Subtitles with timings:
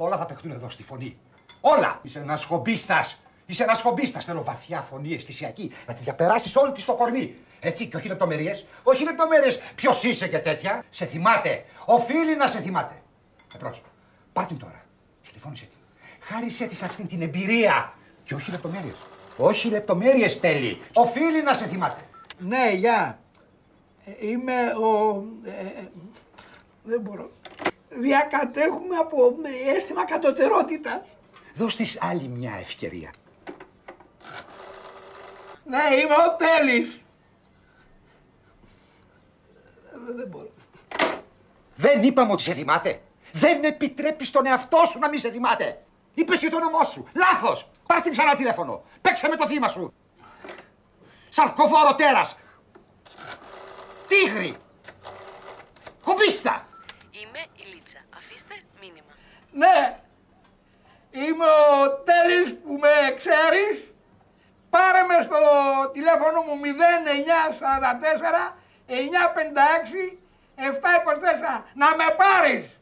[0.00, 1.18] Όλα θα παιχτούν εδώ στη φωνή.
[1.60, 2.00] Όλα!
[2.02, 3.20] Είσαι ένας χομπίστας.
[3.46, 4.24] Είσαι ένας χομπίστας.
[4.24, 5.72] Θέλω βαθιά φωνή, αισθησιακή.
[5.86, 7.34] Να τη διαπεράσεις όλη της στο κορμί.
[7.60, 8.66] Έτσι, και όχι λεπτομέρειες.
[8.82, 9.60] Όχι λεπτομέρειες.
[9.74, 10.84] Ποιος είσαι και τέτοια.
[10.90, 11.64] Σε θυμάται.
[11.84, 13.02] Οφείλει να σε θυμάται.
[13.54, 13.76] Εμπρό.
[14.32, 14.84] Πάρ' την τώρα.
[15.26, 15.78] Τηλεφώνησε την.
[16.20, 17.92] Χάρισε της αυτή την εμπειρία.
[18.24, 18.96] Και όχι λεπτομέρειες.
[19.36, 20.80] Όχι λεπτομέρειες θέλει.
[20.92, 22.00] Οφείλει να σε θυμάται.
[22.38, 23.18] Ναι, γεια.
[24.04, 25.22] Ε, Είμαι ο...
[25.44, 25.88] ε, ε,
[26.82, 27.30] δεν μπορώ.
[28.00, 31.00] Διακατέχουμε από ε, αίσθημα κατωτερότητας.
[31.54, 33.10] Δώσ' της άλλη μια ευκαιρία.
[35.64, 37.00] Ναι, είμαι ο Τέλης.
[39.92, 40.50] Ε, Δεν μπορώ.
[41.76, 43.00] Δεν είπαμε ότι σε θυμάται.
[43.32, 45.82] Δεν επιτρέπει στον εαυτό σου να μην σε θυμάται.
[46.14, 47.08] Είπες και το όνομά σου.
[47.14, 47.70] Λάθος.
[47.86, 48.82] Πάρ την ξανά τηλέφωνο.
[49.00, 49.92] Παίξε με το θύμα σου.
[51.28, 52.36] Σαρκοφόρο τέρας.
[54.08, 54.54] Τίγρη.
[56.04, 56.66] Κομπίστα.
[57.10, 57.98] Είμαι η Λίτσα.
[58.16, 59.12] Αφήστε μήνυμα.
[59.52, 60.00] Ναι,
[61.10, 63.92] είμαι ο Τέλης που με ξέρεις.
[64.70, 65.36] Πάρε με στο
[65.92, 68.54] τηλέφωνο μου 0944
[68.86, 70.18] 956
[70.56, 72.78] 724 να με πάρεις.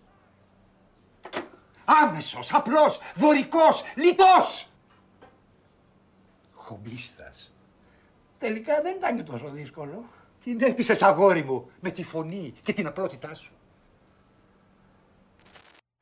[1.85, 4.69] Άμεσος, απλός, βορικός, λιτός.
[6.55, 7.53] Χομπίστας.
[8.39, 10.05] Τελικά δεν ήταν και τόσο δύσκολο.
[10.45, 13.56] Την έπεισες αγόρι μου με τη φωνή και την απλότητά σου.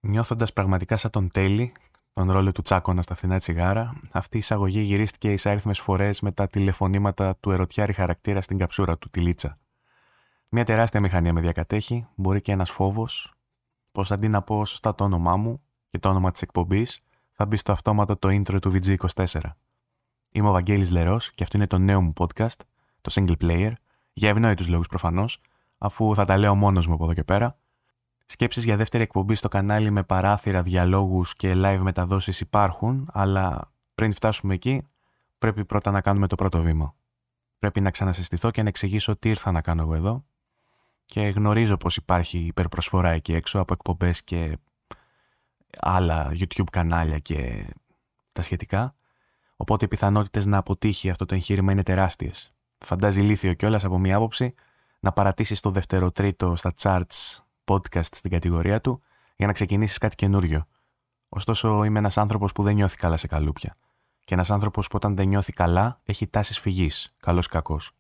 [0.06, 1.72] Νιώθοντας πραγματικά σαν τον Τέλη,
[2.12, 6.46] τον ρόλο του Τσάκωνα στα φθηνά τσιγάρα, αυτή η εισαγωγή γυρίστηκε εισάριθμε φορές με τα
[6.46, 9.58] τηλεφωνήματα του ερωτιάρη χαρακτήρα στην καψούρα του, τη Λίτσα.
[10.48, 13.33] Μια τεράστια μηχανία με διακατέχει, μπορεί και ένας φόβος,
[13.92, 17.02] πω αντί να πω σωστά το όνομά μου και το όνομα της εκπομπής,
[17.33, 19.41] θα μπει στο αυτόματο το intro του VG24.
[20.30, 22.61] Είμαι ο Βαγγέλης Λερός και αυτό είναι το νέο μου podcast,
[23.00, 23.72] το Single Player,
[24.12, 25.41] για ευνόητους λόγους προφανώς,
[25.78, 27.58] αφού θα τα λέω μόνος μου από εδώ και πέρα.
[28.27, 34.12] Σκέψεις για δεύτερη εκπομπή στο κανάλι με παράθυρα, διαλόγους και live μεταδόσεις υπάρχουν, αλλά πριν
[34.12, 34.89] φτάσουμε εκεί,
[35.39, 36.95] πρέπει πρώτα να κάνουμε το πρώτο βήμα.
[37.58, 40.24] Πρέπει να ξανασυστηθώ και να εξηγήσω τι ήρθα να κάνω εγώ εδώ
[41.05, 44.58] και γνωρίζω πως υπάρχει υπερπροσφορά εκεί έξω από εκπομπές και
[45.79, 47.67] άλλα YouTube κανάλια και
[48.33, 48.95] τα σχετικά,
[49.57, 52.55] οπότε οι πιθανότητες να αποτύχει αυτό το εγχείρημα είναι τεράστιες.
[52.79, 54.55] Φαντάζει ηλίθιο κιόλας από μία άποψη
[55.01, 59.02] να παρατήσεις το δευτεροτρίτο στα charts podcast στην κατηγορία του
[59.36, 60.67] για να ξεκινήσεις κάτι καινούριο.
[61.29, 63.77] Ωστόσο, είμαι ένας άνθρωπος που δεν νιώθει καλά σε καλούπια.
[64.25, 67.92] Και ένας άνθρωπος που όταν δεν νιώθει καλά έχει τάσεις φυγής, καλός ή κακός.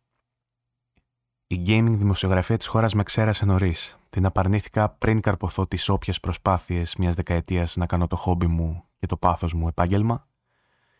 [1.46, 3.98] Η gaming δημοσιογραφία της χώρας με ξέρασε νωρίς.
[4.10, 9.06] Την απαρνήθηκα πριν καρποθώ τις όποιες προσπάθειες μιας δεκαετίας να κάνω το χόμπι μου και
[9.06, 10.26] το πάθος μου επάγγελμα.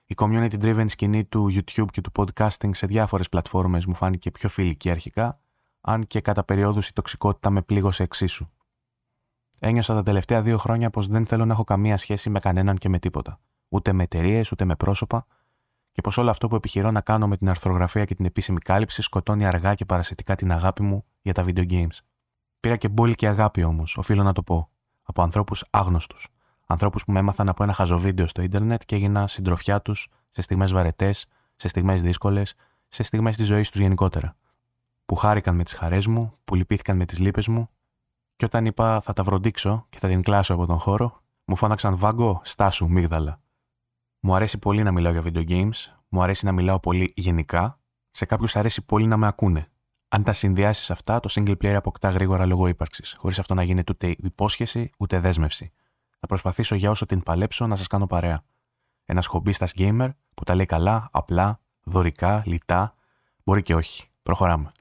[0.06, 4.48] Η community driven σκηνή του YouTube και του podcasting σε διάφορες πλατφόρμες μου φάνηκε πιο
[4.48, 5.40] φιλική αρχικά,
[5.86, 8.48] αν και κατά περιόδους η τοξικότητα με πλήγωσε εξίσου.
[9.60, 12.88] Ένιωσα τα τελευταία δύο χρόνια πως δεν θέλω να έχω καμία σχέση με κανέναν και
[12.88, 13.40] με τίποτα.
[13.68, 15.26] Ούτε με εταιρείες, ούτε με πρόσωπα,
[15.92, 19.02] και πως όλο αυτό που επιχειρώ να κάνω με την αρθρογραφία και την επίσημη κάλυψη
[19.02, 21.98] σκοτώνει αργά και παρασιτικά την αγάπη μου για τα video games.
[22.60, 24.70] Πήρα και μπόλικη αγάπη όμως, οφείλω να το πω,
[25.02, 26.28] από ανθρώπους άγνωστους.
[26.66, 30.72] Ανθρώπους που με έμαθαν από ένα χαζοβίντεο στο ίντερνετ και έγινα συντροφιά τους σε στιγμές
[30.72, 32.54] βαρετές, σε στιγμές δύσκολες,
[32.88, 34.36] σε στιγμές της ζωής τους γενικότερα.
[35.06, 37.68] Που χάρηκαν με τις χαρές μου, που λυπήθηκαν με τις λύπες μου,
[38.36, 41.96] και όταν είπα θα τα βροντίξω και θα την κλάσω από τον χώρο, μου φώναξαν
[41.96, 43.40] βάγκο, στάσου, μίγδαλα.
[44.20, 47.78] Μου αρέσει πολύ να μιλάω για video games, μου αρέσει να μιλάω πολύ γενικά,
[48.10, 49.68] σε κάποιους αρέσει πολύ να με ακούνε.
[50.08, 53.92] Αν τα συνδυάσεις αυτά, το single player αποκτά γρήγορα λόγω ύπαρξης, χωρίς αυτό να γίνεται
[53.92, 55.72] ούτε υπόσχεση ούτε δέσμευση.
[56.20, 58.44] Θα προσπαθήσω για όσο την παλέψω να σας κάνω παρέα.
[59.04, 62.94] Ένας χομπίστας gamer που τα λέει καλά, απλά, δωρικά, λιτά,
[63.44, 64.08] μπορεί και όχι.
[64.22, 64.72] Προχωράμε.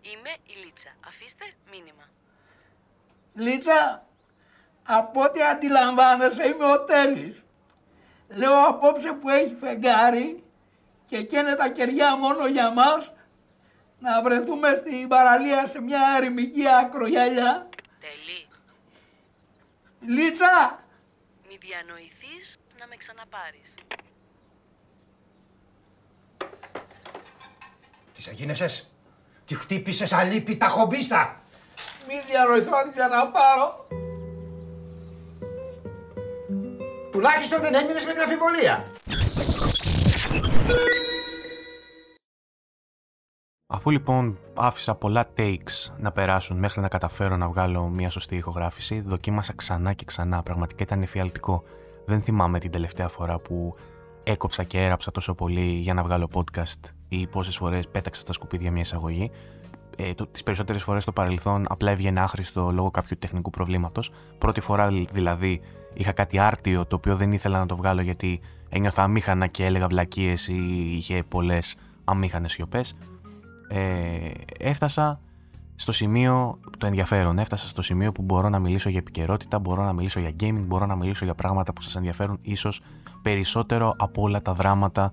[0.00, 0.90] Είμαι η Λίτσα.
[1.06, 2.04] Αφήστε μήνυμα.
[3.38, 4.06] Λίτσα,
[4.82, 7.42] από ό,τι αντιλαμβάνεσαι είμαι ο Τέλης.
[8.28, 10.42] Λέω απόψε που έχει φεγγάρι
[11.06, 13.12] και καίνε τα κεριά μόνο για μας
[13.98, 17.68] να βρεθούμε στην παραλία σε μια ερημική ακρογιαλιά.
[18.00, 18.46] Τελή.
[20.14, 20.82] Λίτσα,
[21.48, 23.74] Μη διανοηθείς να με ξαναπάρεις.
[28.14, 28.90] Τι αγίνευσες.
[29.44, 31.36] Τη χτύπησες αλίπητα χομπίστα;
[32.08, 33.86] Μη διανοηθώ να την ξαναπάρω.
[37.10, 38.84] Τουλάχιστον δεν έμεινες με την αφιβολία.
[43.66, 49.00] Αφού λοιπόν άφησα πολλά takes να περάσουν μέχρι να καταφέρω να βγάλω μια σωστή ηχογράφηση,
[49.00, 50.42] δοκίμασα ξανά και ξανά.
[50.42, 51.62] Πραγματικά ήταν εφιαλτικό.
[52.06, 53.74] Δεν θυμάμαι την τελευταία φορά που
[54.22, 58.70] έκοψα και έραψα τόσο πολύ για να βγάλω podcast ή πόσες φορές πέταξα στα σκουπίδια
[58.70, 59.30] μια εισαγωγή.
[60.00, 64.10] Ε, τις περισσότερες φορές στο παρελθόν απλά έβγαινε άχρηστο λόγω κάποιου τεχνικού προβλήματος.
[64.38, 65.60] Πρώτη φορά δηλαδή
[65.94, 69.86] είχα κάτι άρτιο το οποίο δεν ήθελα να το βγάλω γιατί ένιωθα αμήχανα και έλεγα
[69.86, 70.56] βλακίες ή
[70.96, 72.96] είχε πολλές αμήχανες σιωπές.
[73.68, 75.20] Ε, έφτασα
[75.74, 77.38] στο σημείο το ενδιαφέρον.
[77.38, 80.86] Έφτασα στο σημείο που μπορώ να μιλήσω για επικαιρότητα, μπορώ να μιλήσω για gaming, μπορώ
[80.86, 82.80] να μιλήσω για πράγματα που σας ενδιαφέρουν ίσως
[83.22, 85.12] περισσότερο από όλα τα δράματα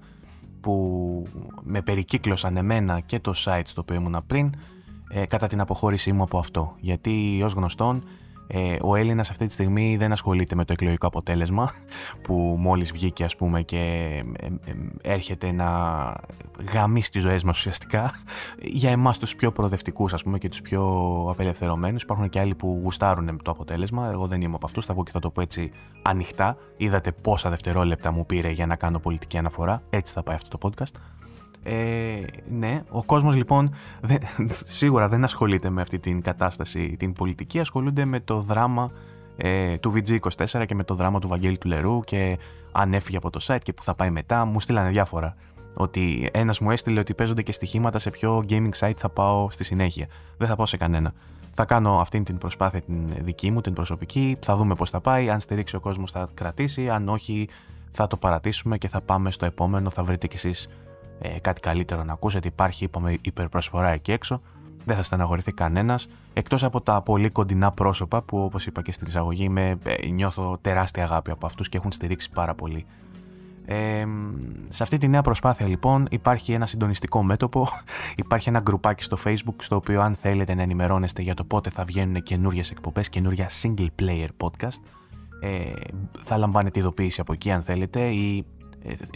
[0.60, 1.28] που
[1.64, 4.54] με περικύκλωσαν εμένα και το site στο οποίο ήμουνα πριν
[5.10, 6.76] ε, κατά την αποχώρησή μου από αυτό.
[6.80, 8.04] Γιατί ως γνωστόν
[8.48, 11.72] ε, ο Έλληνας αυτή τη στιγμή δεν ασχολείται με το εκλογικό αποτέλεσμα
[12.24, 13.78] που μόλις βγήκε ας πούμε και
[14.40, 14.52] ε, ε,
[15.02, 15.68] έρχεται να
[16.72, 18.12] γαμίσει τις ζωές μας ουσιαστικά.
[18.82, 20.82] Για εμάς τους πιο προοδευτικούς ας πούμε και τους πιο
[21.30, 22.02] απελευθερωμένους.
[22.02, 24.10] Υπάρχουν και άλλοι που γουστάρουν το αποτέλεσμα.
[24.12, 25.72] Εγώ δεν είμαι από αυτούς, θα βγω και θα το πω έτσι
[26.02, 26.58] ανοιχτά.
[26.78, 29.82] Είδατε πόσα δευτερόλεπτα μου πήρε για να κάνω πολιτική αναφορά.
[29.90, 31.24] Έτσι θα πάει αυτό το podcast
[31.68, 34.20] ε, ναι, ο κόσμος λοιπόν δεν,
[34.66, 38.92] σίγουρα δεν ασχολείται με αυτή την κατάσταση την πολιτική, ασχολούνται με το δράμα
[39.38, 42.38] ε, του VG24 και με το δράμα του Βαγγέλη του Λερού και
[42.72, 45.36] αν έφυγε από το site και που θα πάει μετά, μου στείλανε διάφορα.
[45.74, 49.64] Ότι ένας μου έστειλε ότι παίζονται και στοιχήματα σε ποιο gaming site θα πάω στη
[49.64, 50.08] συνέχεια.
[50.38, 51.14] Δεν θα πάω σε κανένα.
[51.52, 54.38] Θα κάνω αυτή την προσπάθεια την δική μου, την προσωπική.
[54.42, 55.30] Θα δούμε πώς θα πάει.
[55.30, 56.90] Αν στηρίξει ο κόσμος, θα κρατήσει.
[56.90, 57.48] Αν όχι,
[57.92, 59.90] θα το παρατήσουμε και θα πάμε στο επόμενο.
[59.90, 60.68] Θα βρείτε κι εσείς
[61.20, 62.48] ε, κάτι καλύτερο να ακούσετε.
[62.48, 64.42] Υπάρχει, είπαμε, υπερπροσφορά εκεί έξω.
[64.86, 66.08] Δεν θα στεναχωρηθεί κανένας.
[66.34, 70.58] Εκτός από τα πολύ κοντινά πρόσωπα που, όπως είπα και στην εισαγωγή, με, ε, νιώθω
[70.62, 72.86] τεράστια αγάπη από αυτούς και έχουν στηρίξει πάρα πολύ.
[73.68, 74.06] Ε,
[74.70, 77.68] σε αυτή τη νέα προσπάθεια λοιπόν υπάρχει ένα συντονιστικό μέτωπο,
[78.26, 81.84] υπάρχει ένα γκρουπάκι στο facebook στο οποίο αν θέλετε να ενημερώνεστε για το πότε θα
[81.84, 84.80] βγαίνουν καινούριες εκπομπές, καινούρια single player podcast
[85.40, 85.72] ε,
[86.22, 88.55] θα λαμβάνετε ειδοποίηση από εκεί αν θέλετε ή ε,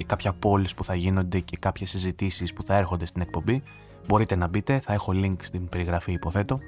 [0.06, 3.64] κάποια polls που θα γίνονται και κάποιες συζητήσεις που θα έρχονται στην εκπομπή
[4.08, 6.60] μπορείτε να μπείτε, θα έχω link στην περιγραφή υποθέτω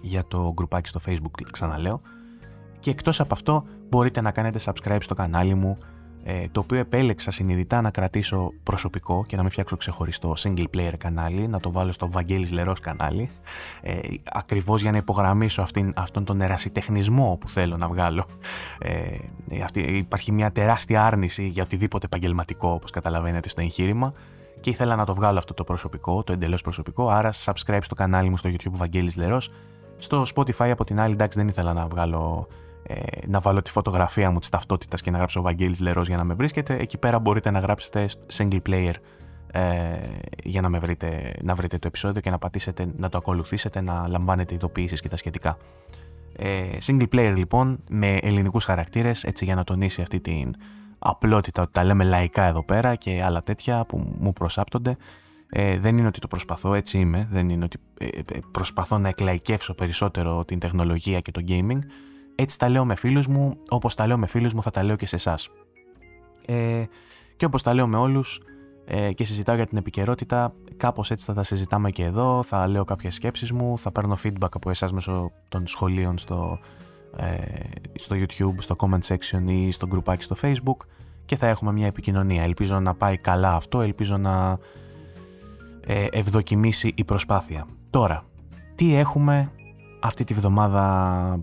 [0.00, 2.00] για το γκρουπάκι στο facebook ξαναλέω.
[2.80, 5.78] Και εκτός από αυτό μπορείτε να κάνετε subscribe στο κανάλι μου
[6.22, 10.92] ε, το οποίο επέλεξα συνειδητά να κρατήσω προσωπικό και να μην φτιάξω ξεχωριστό single player
[10.98, 13.30] κανάλι, να το βάλω στο Βαγγέλης Λερός κανάλι,
[13.82, 13.98] ε,
[14.32, 18.26] ακριβώς για να υπογραμμίσω αυτήν, αυτόν τον ερασιτεχνισμό που θέλω να βγάλω.
[18.78, 19.16] Ε,
[19.64, 24.12] αυτή, υπάρχει μια τεράστια άρνηση για οτιδήποτε επαγγελματικό, όπως καταλαβαίνετε στο εγχείρημα,
[24.60, 28.28] και ήθελα να το βγάλω αυτό το προσωπικό, το εντελώς προσωπικό, άρα subscribe στο κανάλι
[28.28, 29.50] μου στο YouTube Βαγγέλης Λερός.
[29.98, 32.46] Στο Spotify από την άλλη, εντάξει, δεν ήθελα να βγάλω
[32.82, 32.94] ε,
[33.26, 36.24] να βάλω τη φωτογραφία μου της ταυτότητας και να γράψω ο Βαγγέλης Λερός για να
[36.24, 36.76] με βρίσκετε.
[36.76, 38.92] Εκεί πέρα μπορείτε να γράψετε single player
[39.52, 39.62] ε,
[40.44, 44.08] για να, με βρείτε, να βρείτε το επεισόδιο και να πατήσετε, να το ακολουθήσετε, να
[44.08, 45.56] λαμβάνετε ειδοποιήσεις και τα σχετικά.
[46.36, 50.54] Ε, single player λοιπόν με ελληνικούς χαρακτήρες έτσι για να τονίσει αυτή την
[50.98, 54.96] απλότητα ότι τα λέμε λαϊκά εδώ πέρα και άλλα τέτοια που μου προσάπτονται
[55.52, 57.26] ε, δεν είναι ότι το προσπαθώ, έτσι είμαι.
[57.30, 61.78] Δεν είναι ότι ε, ε, προσπαθώ να εκλαϊκεύσω περισσότερο την τεχνολογία και το gaming.
[62.40, 64.96] Έτσι τα λέω με φίλους μου, όπως τα λέω με φίλους μου θα τα λέω
[64.96, 65.48] και σε εσάς.
[66.46, 66.84] Ε,
[67.36, 68.40] και όπως τα λέω με όλους
[68.84, 72.84] ε, και συζητάω για την επικαιρότητα, κάπως έτσι θα τα συζητάμε και εδώ, θα λέω
[72.84, 76.58] κάποιες σκέψεις μου, θα παίρνω feedback από εσάς μέσω των σχολείων στο,
[77.16, 77.36] ε,
[77.94, 80.86] στο YouTube, στο comment section ή στο γκρουπάκι στο Facebook
[81.24, 82.42] και θα έχουμε μια επικοινωνία.
[82.42, 84.58] Ελπίζω να πάει καλά αυτό, ελπίζω να
[85.86, 87.66] ε, ευδοκιμήσει η προσπάθεια.
[87.90, 88.24] Τώρα,
[88.74, 89.52] τι έχουμε
[90.00, 91.42] αυτή τη βδομάδα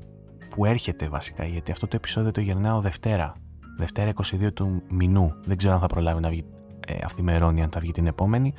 [0.58, 3.34] που έρχεται βασικά, γιατί αυτό το επεισόδιο το γυρνάω Δευτέρα.
[3.78, 5.34] Δευτέρα 22 του μηνού.
[5.46, 6.46] Δεν ξέρω αν θα προλάβει να βγει
[6.88, 8.54] ε, αυτή η μερώνη, αν θα βγει την επόμενη.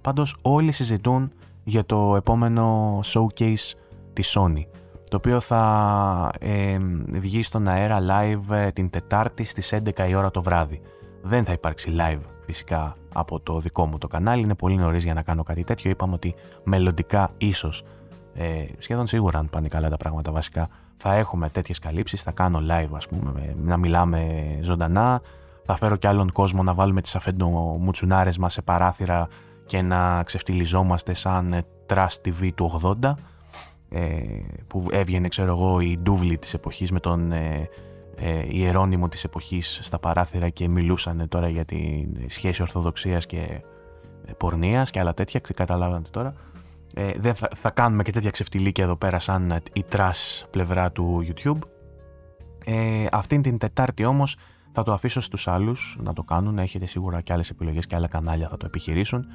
[0.00, 1.32] Πάντως όλοι συζητούν
[1.64, 3.72] για το επόμενο showcase
[4.12, 4.64] της Sony
[5.10, 6.78] το οποίο θα ε,
[7.08, 10.80] βγει στον αέρα live ε, την Τετάρτη στις 11 η ώρα το βράδυ.
[11.22, 15.14] Δεν θα υπάρξει live φυσικά από το δικό μου το κανάλι, είναι πολύ νωρίς για
[15.14, 15.90] να κάνω κάτι τέτοιο.
[15.90, 17.82] Είπαμε ότι μελλοντικά ίσως,
[18.34, 20.68] ε, σχεδόν σίγουρα αν πάνε καλά τα πράγματα βασικά,
[21.04, 25.20] θα έχουμε τέτοιες καλύψεις, θα κάνω live ας πούμε, να μιλάμε ζωντανά,
[25.64, 29.28] θα φέρω και άλλον κόσμο να βάλουμε τις αφεντομουτσουνάρες μας σε παράθυρα
[29.66, 33.14] και να ξεφτυλιζόμαστε σαν Trust TV του 80
[33.88, 34.02] ε,
[34.66, 37.68] που έβγαινε ξέρω εγώ η ντούβλη της εποχής με τον ε,
[38.16, 43.62] ε, ιερώνυμο της εποχής στα παράθυρα και μιλούσαν τώρα για τη σχέση ορθοδοξίας και
[44.26, 46.34] ε, πορνείας και άλλα τέτοια, καταλάβατε τώρα
[46.94, 51.26] ε, δεν θα, θα, κάνουμε και τέτοια ξεφτιλίκια εδώ πέρα σαν η trash πλευρά του
[51.26, 51.58] YouTube.
[52.64, 54.36] Ε, αυτήν την Τετάρτη όμως
[54.72, 58.08] θα το αφήσω στους άλλους να το κάνουν, έχετε σίγουρα και άλλες επιλογές και άλλα
[58.08, 59.26] κανάλια θα το επιχειρήσουν.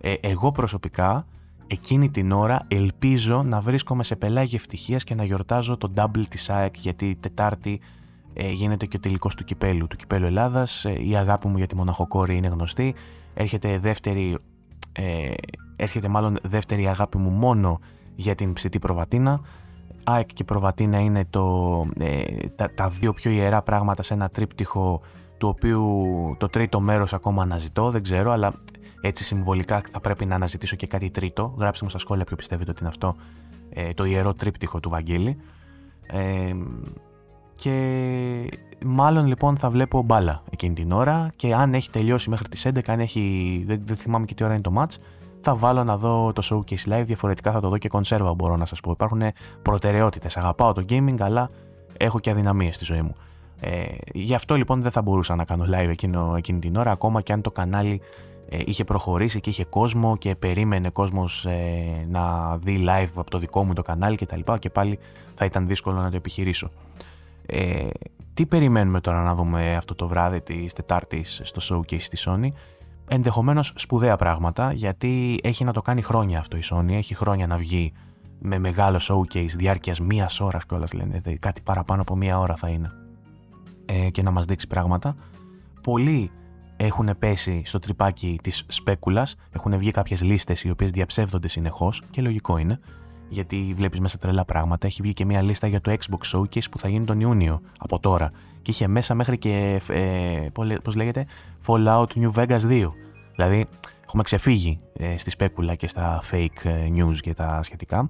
[0.00, 1.26] Ε, εγώ προσωπικά
[1.66, 6.50] εκείνη την ώρα ελπίζω να βρίσκομαι σε πελάγι ευτυχίας και να γιορτάζω το double της
[6.50, 7.80] ΑΕΚ γιατί Τετάρτη
[8.32, 10.84] ε, γίνεται και ο τελικός του κυπέλου, του κυπέλου Ελλάδας.
[10.84, 12.94] Ε, η αγάπη μου για τη μοναχοκόρη είναι γνωστή.
[13.34, 14.38] Έρχεται δεύτερη
[14.98, 15.34] ε,
[15.76, 17.80] έρχεται μάλλον δεύτερη αγάπη μου μόνο
[18.14, 19.40] για την ψητή προβατίνα.
[20.04, 22.22] ΑΕΚ και προβατίνα είναι το, ε,
[22.54, 25.00] τα, τα δύο πιο ιερά πράγματα σε ένα τρίπτυχο
[25.38, 26.06] του οποίου
[26.38, 28.52] το τρίτο μέρος ακόμα αναζητώ, δεν ξέρω, αλλά
[29.00, 31.54] έτσι συμβολικά θα πρέπει να αναζητήσω και κάτι τρίτο.
[31.58, 33.16] Γράψτε μου στα σχόλια ποιο πιστεύετε ότι είναι αυτό
[33.70, 35.36] ε, το ιερό τρίπτυχο του Βαγγέλη.
[36.06, 36.52] Ε,
[37.60, 38.50] και
[38.84, 42.78] μάλλον λοιπόν θα βλέπω μπάλα εκείνη την ώρα και αν έχει τελειώσει μέχρι τις 11,
[42.86, 44.96] αν έχει, δεν, δεν θυμάμαι και τι ώρα είναι το match,
[45.40, 48.64] θα βάλω να δω το showcase live, διαφορετικά θα το δω και κονσέρβα μπορώ να
[48.64, 48.90] σας πω.
[48.90, 49.22] Υπάρχουν
[49.62, 51.50] προτεραιότητες, αγαπάω το gaming αλλά
[51.96, 53.12] έχω και αδυναμίες στη ζωή μου.
[53.60, 57.20] Ε, γι' αυτό λοιπόν δεν θα μπορούσα να κάνω live εκείνο, εκείνη την ώρα, ακόμα
[57.20, 58.00] και αν το κανάλι
[58.48, 63.38] ε, είχε προχωρήσει και είχε κόσμο και περίμενε κόσμος ε, να δει live από το
[63.38, 64.98] δικό μου το κανάλι και τα λοιπά και πάλι
[65.34, 66.70] θα ήταν δύσκολο να το επιχειρήσω.
[67.50, 67.88] Ε,
[68.34, 72.48] τι περιμένουμε τώρα να δούμε αυτό το βράδυ της Τετάρτης στο showcase στη Sony;
[73.10, 77.56] Ενδεχομένως σπουδαία πράγματα γιατί έχει να το κάνει χρόνια αυτό η Sony, έχει χρόνια να
[77.56, 77.92] βγει
[78.38, 82.92] με μεγάλο showcase διάρκειας μίας ώρας κιόλας λένε, κάτι παραπάνω από μία ώρα θα είναι
[83.84, 85.16] ε, και να μας δείξει πράγματα.
[85.82, 86.30] Πολλοί
[86.76, 92.22] έχουν πέσει στο τρυπάκι της σπέκουλας, έχουν βγει κάποιες λίστες οι οποίες διαψεύδονται συνεχώς και
[92.22, 92.80] λογικό είναι,
[93.28, 94.86] γιατί βλέπεις μέσα τρελά πράγματα.
[94.86, 97.98] Έχει βγει και μια λίστα για το Xbox Showcase που θα γίνει τον Ιούνιο από
[97.98, 98.30] τώρα
[98.62, 100.48] και είχε μέσα μέχρι και, ε,
[100.82, 101.26] πώς λέγεται,
[101.66, 102.92] Fallout New Vegas 2.
[103.34, 103.66] Δηλαδή,
[104.04, 108.08] έχουμε ξεφύγει ε, στη σπέκουλα και στα fake ε, news και τα σχετικά.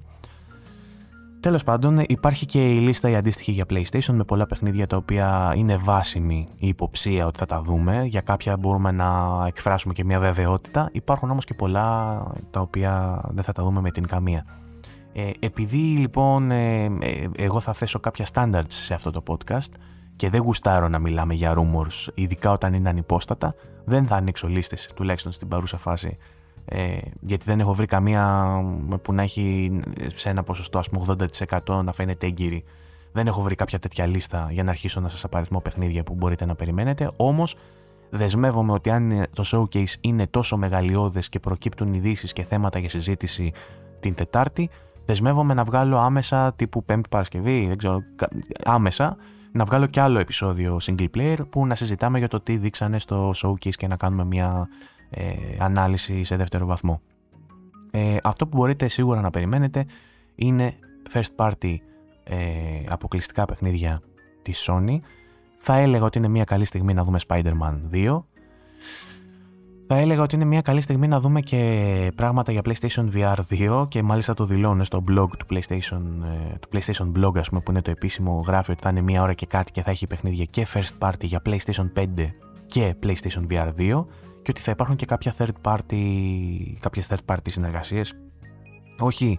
[1.40, 5.52] Τέλος πάντων, υπάρχει και η λίστα η αντίστοιχη για PlayStation με πολλά παιχνίδια τα οποία
[5.56, 8.04] είναι βάσιμη η υποψία ότι θα τα δούμε.
[8.04, 10.88] Για κάποια μπορούμε να εκφράσουμε και μια βεβαιότητα.
[10.92, 14.44] Υπάρχουν όμως και πολλά τα οποία δεν θα τα δούμε με την καμία.
[15.12, 19.73] Ε, επειδή λοιπόν ε, ε, εγώ θα θέσω κάποια standards σε αυτό το podcast
[20.17, 24.91] και δεν γουστάρω να μιλάμε για rumors, ειδικά όταν είναι ανυπόστατα, δεν θα ανοίξω λίστες,
[24.95, 26.17] τουλάχιστον στην παρούσα φάση,
[26.65, 28.55] ε, γιατί δεν έχω βρει καμία
[29.03, 29.81] που να έχει
[30.15, 31.17] σε ένα ποσοστό ας πούμε
[31.67, 32.65] 80% να φαίνεται έγκυρη.
[33.12, 36.45] Δεν έχω βρει κάποια τέτοια λίστα για να αρχίσω να σας απαριθμώ παιχνίδια που μπορείτε
[36.45, 37.57] να περιμένετε, όμως
[38.11, 43.53] δεσμεύομαι ότι αν το showcase είναι τόσο μεγαλειώδες και προκύπτουν ειδήσεις και θέματα για συζήτηση
[44.00, 44.71] την Τετάρτη,
[45.09, 48.03] δεσμεύομαι να βγάλω άμεσα τύπου Πέμπτη Παρασκευή, δεν ξέρω,
[48.65, 49.17] άμεσα,
[49.53, 53.31] να βγάλω κι άλλο επεισόδιο single player που να συζητάμε για το τι δείξανε στο
[53.35, 54.69] showcase και να κάνουμε μια
[55.11, 57.00] ε, ανάλυση σε δεύτερο βαθμό.
[57.91, 59.87] Ε, αυτό που μπορείτε σίγουρα να περιμένετε
[60.35, 60.75] είναι
[61.12, 61.77] first party
[62.25, 62.37] ε,
[62.88, 64.00] αποκλειστικά παιχνίδια
[64.43, 64.99] της Sony.
[65.59, 68.23] Θα έλεγα ότι είναι μια καλή στιγμή να δούμε Spider-Man 2.
[69.90, 73.88] Θα έλεγα ότι είναι μια καλή στιγμή να δούμε και πράγματα για PlayStation VR 2
[73.88, 76.02] και μάλιστα το δηλώνω στο blog του PlayStation,
[76.52, 79.23] ε, του PlayStation Blog ας πούμε, που είναι το επίσημο γράφει ότι θα είναι μια
[79.23, 82.04] ώρα και κάτι και θα έχει παιχνίδια και first party για PlayStation 5
[82.66, 84.07] και PlayStation VR 2
[84.42, 86.02] και ότι θα υπάρχουν και κάποια third party,
[86.80, 88.14] κάποιες third party συνεργασίες.
[88.99, 89.38] Όχι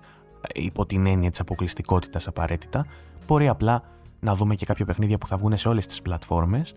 [0.53, 2.85] υπό την έννοια της αποκλειστικότητας απαραίτητα.
[3.27, 3.83] Μπορεί απλά
[4.19, 6.75] να δούμε και κάποια παιχνίδια που θα βγουν σε όλες τις πλατφόρμες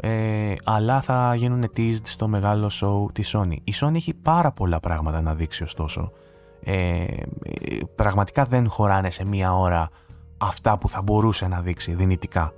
[0.00, 3.56] ε, αλλά θα γίνουν teased στο μεγάλο show της Sony.
[3.64, 6.12] Η Sony έχει πάρα πολλά πράγματα να δείξει ωστόσο.
[6.64, 7.04] Ε,
[7.94, 9.88] πραγματικά δεν χωράνε σε μία ώρα
[10.38, 12.52] αυτά που θα μπορούσε να δείξει δυνητικά.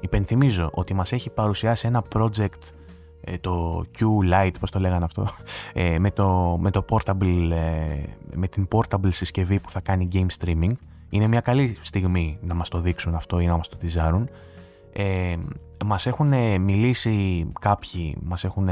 [0.00, 2.72] Υπενθυμίζω ότι μας έχει παρουσιάσει ένα project
[3.20, 5.26] ε, το Q-Lite, πώς το λέγανε αυτό,
[5.72, 8.02] ε, με, το, με, το portable, ε,
[8.34, 10.72] με την portable συσκευή που θα κάνει game streaming.
[11.10, 14.28] Είναι μια καλή στιγμή να μας το δείξουν αυτό ή να μας το τυζάρουν.
[14.92, 15.36] Ε,
[15.84, 18.68] μας έχουν μιλήσει κάποιοι, μας έχουν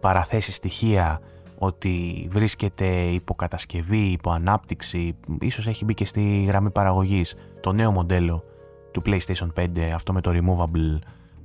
[0.00, 1.20] παραθέσει στοιχεία
[1.58, 8.44] ότι βρίσκεται υποκατασκευή, υποανάπτυξη, ίσως έχει μπει και στη γραμμή παραγωγής το νέο μοντέλο
[8.90, 10.98] του PlayStation 5, αυτό με το removable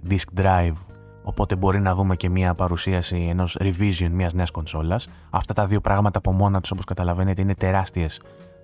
[0.09, 0.75] disk drive
[1.27, 5.07] Οπότε μπορεί να δούμε και μια παρουσίαση ενός revision μιας νέας κονσόλας.
[5.29, 8.21] Αυτά τα δύο πράγματα από μόνα τους όπως καταλαβαίνετε είναι τεράστιες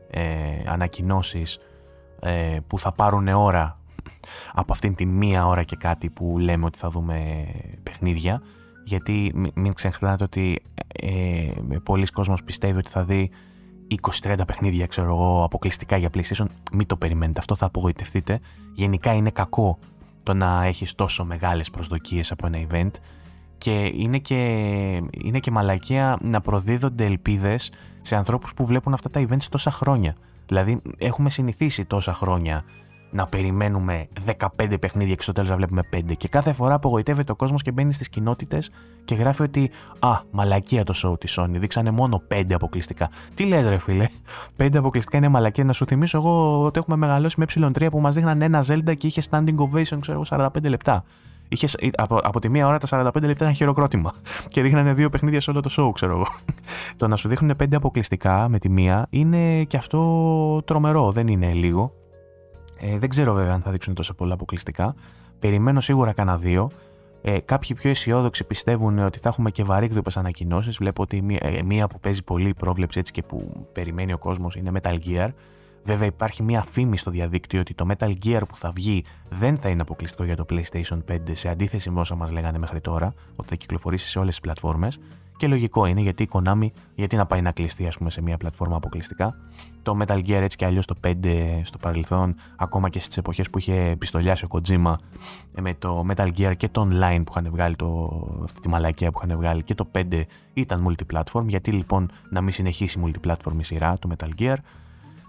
[0.10, 0.22] ε,
[0.66, 1.60] ανακοινώσεις
[2.20, 3.80] ε, που θα πάρουν ώρα
[4.54, 7.46] από αυτήν τη μία ώρα και κάτι που λέμε ότι θα δούμε
[7.84, 8.42] παιχνίδια.
[8.86, 11.52] Γιατί μην ξεχνάτε ότι ε,
[11.84, 13.32] πολλοί κόσμος πιστεύει ότι θα δει
[14.24, 16.46] 20-30 παιχνίδια, ξέρω εγώ, αποκλειστικά για PlayStation.
[16.74, 18.40] Μην το περιμένετε, αυτό θα απογοητευτείτε.
[18.74, 19.80] Γενικά είναι κακό
[20.24, 22.92] το να έχεις τόσο μεγάλες προσδοκίες από ένα event
[23.58, 24.36] και είναι και,
[25.24, 30.16] είναι και μαλακία να προδίδονται ελπίδες σε ανθρώπους που βλέπουν αυτά τα events τόσα χρόνια.
[30.46, 32.64] Δηλαδή έχουμε συνηθίσει τόσα χρόνια
[33.12, 34.08] να περιμένουμε
[34.40, 36.18] 15 παιχνίδια και στο τέλος να βλέπουμε 5.
[36.18, 38.72] Και κάθε φορά απογοητεύεται ο κόσμος και μπαίνει στις κοινότητες
[39.06, 41.56] και γράφει ότι Α, μαλακία το show της Sony.
[41.60, 43.10] Δείξανε μόνο 5 αποκλειστικά.
[43.34, 44.08] Τι λες, ρε φίλε,
[44.58, 45.64] 5 αποκλειστικά είναι μαλακία.
[45.64, 49.08] Να σου θυμίσω εγώ ότι έχουμε μεγαλώσει με ε3 που μας δείχναν ένα Zelda και
[49.08, 51.04] είχε standing ovation, ξέρω 45 λεπτά.
[51.48, 54.14] Είχε, από, από τη μία ώρα τα 45 λεπτά ήταν χειροκρότημα.
[54.54, 56.26] Και δείχνανε δύο παιχνίδια σε όλο το show, ξέρω εγώ.
[56.98, 61.54] το να σου δείχνουν πέντε αποκλειστικά με τη μία είναι και αυτό τρομερό, δεν είναι
[61.54, 62.01] λίγο.
[62.84, 64.96] Ε, δεν ξέρω βέβαια αν θα δείξουν τόσα πολλά αποκλειστικά.
[65.40, 66.72] Περιμένω σίγουρα κανένα δύο.
[67.22, 70.78] Ε, κάποιοι πιο αισιόδοξοι πιστεύουν ότι θα έχουμε και βαρύγδουπε ανακοινώσεις.
[70.78, 74.56] Βλέπω ότι μία, ε, μία που παίζει πολύ πρόβλεψη έτσι και που περιμένει ο κόσμος
[74.56, 75.30] είναι Metal Gear.
[75.84, 79.70] Βέβαια υπάρχει μία φήμη στο διαδίκτυο ότι το Metal Gear που θα βγει δεν θα
[79.70, 83.50] είναι αποκλειστικό για το PlayStation 5 σε αντίθεση με όσα μας λέγανε μέχρι τώρα, ότι
[83.50, 85.00] θα κυκλοφορήσει σε όλες τις πλατφόρμες.
[85.42, 88.38] Και λογικό είναι γιατί η Konami, γιατί να πάει να κλειστεί ας πούμε, σε μια
[88.38, 89.36] πλατφόρμα αποκλειστικά.
[89.82, 93.58] Το Metal Gear έτσι και αλλιώς το 5 στο παρελθόν, ακόμα και στις εποχές που
[93.58, 94.94] είχε πιστολιάσει ο Kojima
[95.56, 98.10] ε, με το Metal Gear και το online που είχαν βγάλει, το,
[98.44, 100.22] αυτή τη μαλακία που είχαν βγάλει και το 5
[100.54, 101.46] ήταν multiplatform.
[101.46, 104.56] Γιατί λοιπόν να μην συνεχίσει multiplatform η σειρά του Metal Gear.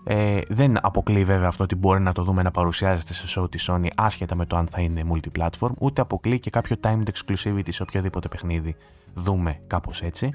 [0.04, 3.70] Ε, δεν αποκλείει βέβαια αυτό ότι μπορεί να το δούμε να παρουσιάζεται σε show της
[3.70, 7.82] Sony άσχετα με το αν θα είναι multiplatform, ούτε αποκλείει και κάποιο timed exclusivity σε
[7.82, 8.76] οποιοδήποτε παιχνίδι
[9.14, 10.30] δούμε κάπως έτσι.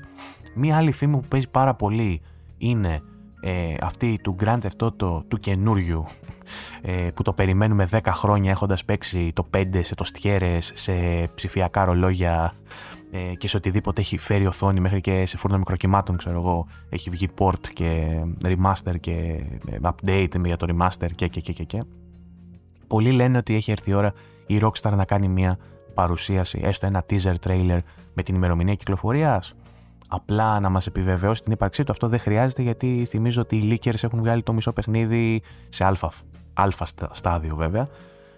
[0.56, 2.22] Μία άλλη φήμη που παίζει πάρα πολύ
[2.58, 3.02] είναι
[3.42, 6.06] ε, αυτή του Grand Theft Auto του καινούριου
[6.82, 10.94] ε, που το περιμένουμε 10 χρόνια έχοντας παίξει το 5 σε τοστιέρες, σε
[11.36, 12.54] ψηφιακά ρολόγια
[13.12, 17.10] ε, και σε οτιδήποτε έχει φέρει οθόνη μέχρι και σε φούρνο μικροκυμάτων ξέρω εγώ έχει
[17.10, 19.12] βγει port και remaster και
[19.70, 21.84] ε, update για το remaster και και και και και
[22.88, 24.14] πολλοί λένε ότι έχει έρθει η ώρα
[24.48, 25.58] η Rockstar να κάνει μια
[25.94, 27.80] παρουσίαση έστω ένα teaser trailer
[28.18, 29.54] με την ημερομηνία κυκλοφορίας
[30.10, 34.04] απλά να μας επιβεβαιώσει την ύπαρξή του αυτό δεν χρειάζεται γιατί θυμίζω ότι οι leakers
[34.04, 36.12] έχουν βγάλει το μισό παιχνίδι σε αλφα,
[36.54, 37.88] αλφα στάδιο βέβαια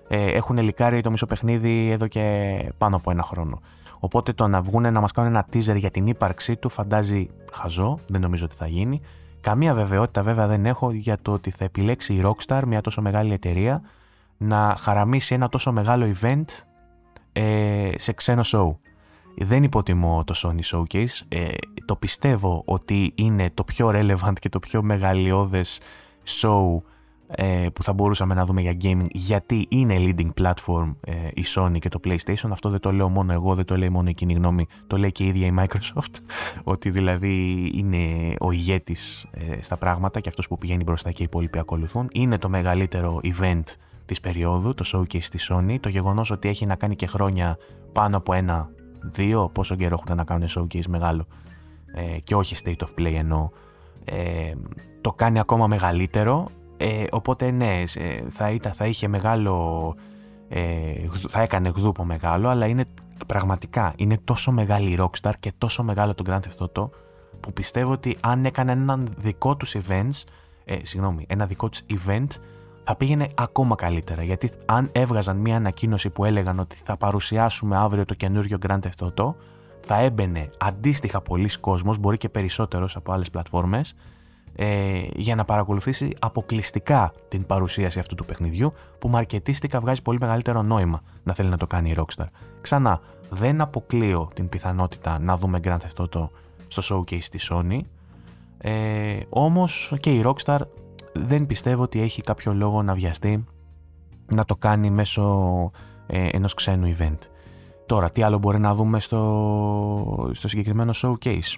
[0.08, 3.62] ε, έχουν λικάρει το μισό παιχνίδι εδώ και πάνω από ένα χρόνο
[4.00, 8.00] Οπότε το να βγουν να μας κάνουν ένα teaser για την ύπαρξή του φαντάζει χαζό,
[8.08, 9.02] δεν νομίζω ότι θα γίνει.
[9.42, 13.34] Καμία βεβαιότητα βέβαια δεν έχω για το ότι θα επιλέξει η Rockstar, μια τόσο μεγάλη
[13.34, 13.82] εταιρεία,
[14.38, 16.46] να χαραμίσει ένα τόσο μεγάλο event
[17.32, 18.76] ε, σε ξένο show.
[19.38, 21.48] Δεν υποτιμώ το Sony Showcase, ε,
[21.86, 25.80] το πιστεύω ότι είναι το πιο relevant και το πιο μεγαλειώδες
[26.42, 26.82] show
[27.32, 31.80] ε, που θα μπορούσαμε να δούμε για gaming γιατί είναι leading platform ε, η Sony
[31.80, 32.50] και το PlayStation.
[32.52, 35.12] Αυτό δεν το λέω μόνο εγώ, δεν το λέει μόνο η κοινή γνώμη, το λέει
[35.12, 36.14] και η ίδια η Microsoft.
[36.64, 41.26] ότι δηλαδή είναι ο ηγέτης ε, στα πράγματα και αυτός που πηγαίνει μπροστά και οι
[41.26, 42.08] υπόλοιποι ακολουθούν.
[42.12, 43.64] Είναι το μεγαλύτερο event
[44.06, 45.76] της περίοδου, το showcase της Sony.
[45.80, 47.58] Το γεγονός ότι έχει να κάνει και χρόνια
[47.92, 48.70] πάνω από ένα,
[49.04, 51.26] δύο, πόσο καιρό έχουν να κάνουν showcase μεγάλο
[51.94, 53.50] ε, και όχι state of play εννοώ.
[54.06, 54.54] Ε,
[55.02, 56.50] το κάνει ακόμα μεγαλύτερο
[56.82, 57.84] ε, οπότε ναι,
[58.30, 59.96] θα, ήταν, θα είχε μεγάλο,
[60.50, 60.94] ε,
[61.30, 62.84] θα έκανε γδούπο μεγάλο, αλλά είναι
[63.28, 66.90] πραγματικά, είναι τόσο μεγάλη η Rockstar και τόσο μεγάλο το Grand Theft Auto
[67.40, 70.24] που πιστεύω ότι αν έκανε έναν δικό τους events,
[70.66, 72.28] ε, συγγνώμη, ένα δικό τους event
[72.90, 74.24] θα πήγαινε ακόμα καλύτερα.
[74.24, 79.08] Γιατί αν έβγαζαν μια ανακοίνωση που έλεγαν ότι θα παρουσιάσουμε αύριο το καινούριο Grand Theft
[79.08, 79.34] Auto,
[79.86, 83.96] θα έμπαινε αντίστοιχα πολλοί κόσμος, μπορεί και περισσότερος από άλλες πλατφόρμες,
[84.56, 90.62] ε, για να παρακολουθήσει αποκλειστικά την παρουσίαση αυτού του παιχνιδιού που μαρκετίστικα βγάζει πολύ μεγαλύτερο
[90.62, 92.28] νόημα να θέλει να το κάνει η Rockstar.
[92.62, 93.00] Ξανά,
[93.30, 96.30] δεν αποκλείω την πιθανότητα να δούμε Grand Theft Auto
[96.68, 97.80] στο showcase της Sony,
[98.58, 100.60] ε, όμως και η Rockstar
[101.14, 103.44] δεν πιστεύω ότι έχει κάποιο λόγο να βιαστεί
[104.26, 105.72] να το κάνει μέσω
[106.08, 107.18] ε, ενός ξένου event.
[107.86, 111.58] Τώρα, τι άλλο μπορεί να δούμε στο, στο συγκεκριμένο showcase;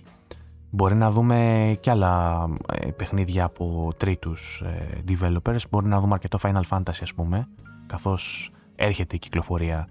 [0.74, 5.60] Μπορεί να δούμε και άλλα ε, παιχνίδια από τρίτους ε, developers.
[5.70, 7.48] Μπορεί να δούμε αρκετό Final Fantasy ας πούμε,
[7.86, 9.88] καθώς έρχεται η κυκλοφορία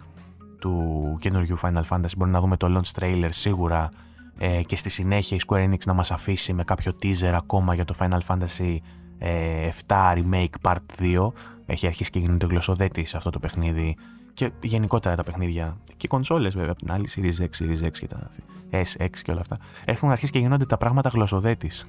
[0.58, 2.16] του καινούργιου Final Fantasy.
[2.16, 3.90] Μπορεί να δούμε το launch trailer σίγουρα
[4.38, 7.84] ε, και στη συνέχεια η Square Enix να μας αφήσει με κάποιο teaser ακόμα για
[7.84, 8.76] το Final Fantasy
[9.20, 11.32] 7 Remake Part 2.
[11.66, 13.96] Έχει αρχίσει και γίνεται γλωσσοδέτη σε αυτό το παιχνίδι
[14.34, 15.76] και γενικότερα τα παιχνίδια.
[15.86, 18.28] Και οι κονσόλες βέβαια από την άλλη, Series X, Series X και τα
[18.70, 19.58] SX και όλα αυτά.
[19.84, 21.86] Έχουν αρχίσει και γίνονται τα πράγματα γλωσσοδέτης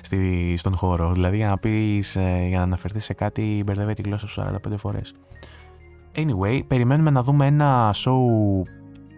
[0.56, 1.12] στον χώρο.
[1.12, 4.76] Δηλαδή για να πεις, ε, για να αναφερθείς σε κάτι, μπερδεύει τη γλώσσα σου 45
[4.76, 5.14] φορές.
[6.14, 8.20] Anyway, περιμένουμε να δούμε ένα show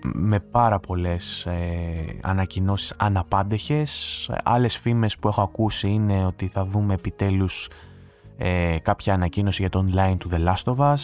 [0.02, 4.30] με πάρα πολλές ε, ανακοινώσεις αναπάντεχες.
[4.44, 7.68] Άλλες φήμες που έχω ακούσει είναι ότι θα δούμε επιτέλους
[8.36, 11.00] ε, κάποια ανακοίνωση για το online του The Last of Us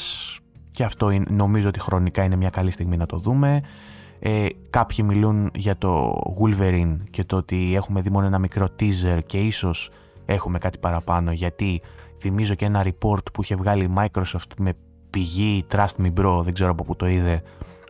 [0.71, 3.61] και αυτό είναι, νομίζω ότι χρονικά είναι μια καλή στιγμή να το δούμε.
[4.19, 9.19] Ε, κάποιοι μιλούν για το Wolverine και το ότι έχουμε δει μόνο ένα μικρό teaser
[9.27, 9.91] και ίσως
[10.25, 11.83] έχουμε κάτι παραπάνω γιατί
[12.21, 14.73] θυμίζω και ένα report που είχε βγάλει η Microsoft με
[15.11, 17.43] πηγή Trust Me Bro, δεν ξέρω από πού το είδε,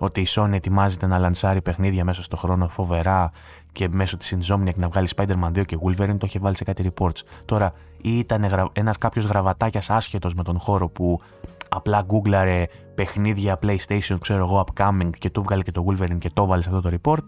[0.05, 3.31] ότι η Sony ετοιμάζεται να λανσάρει παιχνίδια μέσα στο χρόνο φοβερά
[3.73, 6.93] και μέσω της Insomniac να βγάλει Spider-Man 2 και Wolverine, το είχε βάλει σε κάτι
[6.95, 7.21] reports.
[7.45, 11.21] Τώρα, ή ήταν ένας κάποιος γραβατάκιας άσχετος με τον χώρο που
[11.69, 16.47] απλά γκούγκλαρε παιχνίδια PlayStation, ξέρω εγώ, upcoming και του βγάλε και το Wolverine και το
[16.47, 17.25] βάλε σε αυτό το report,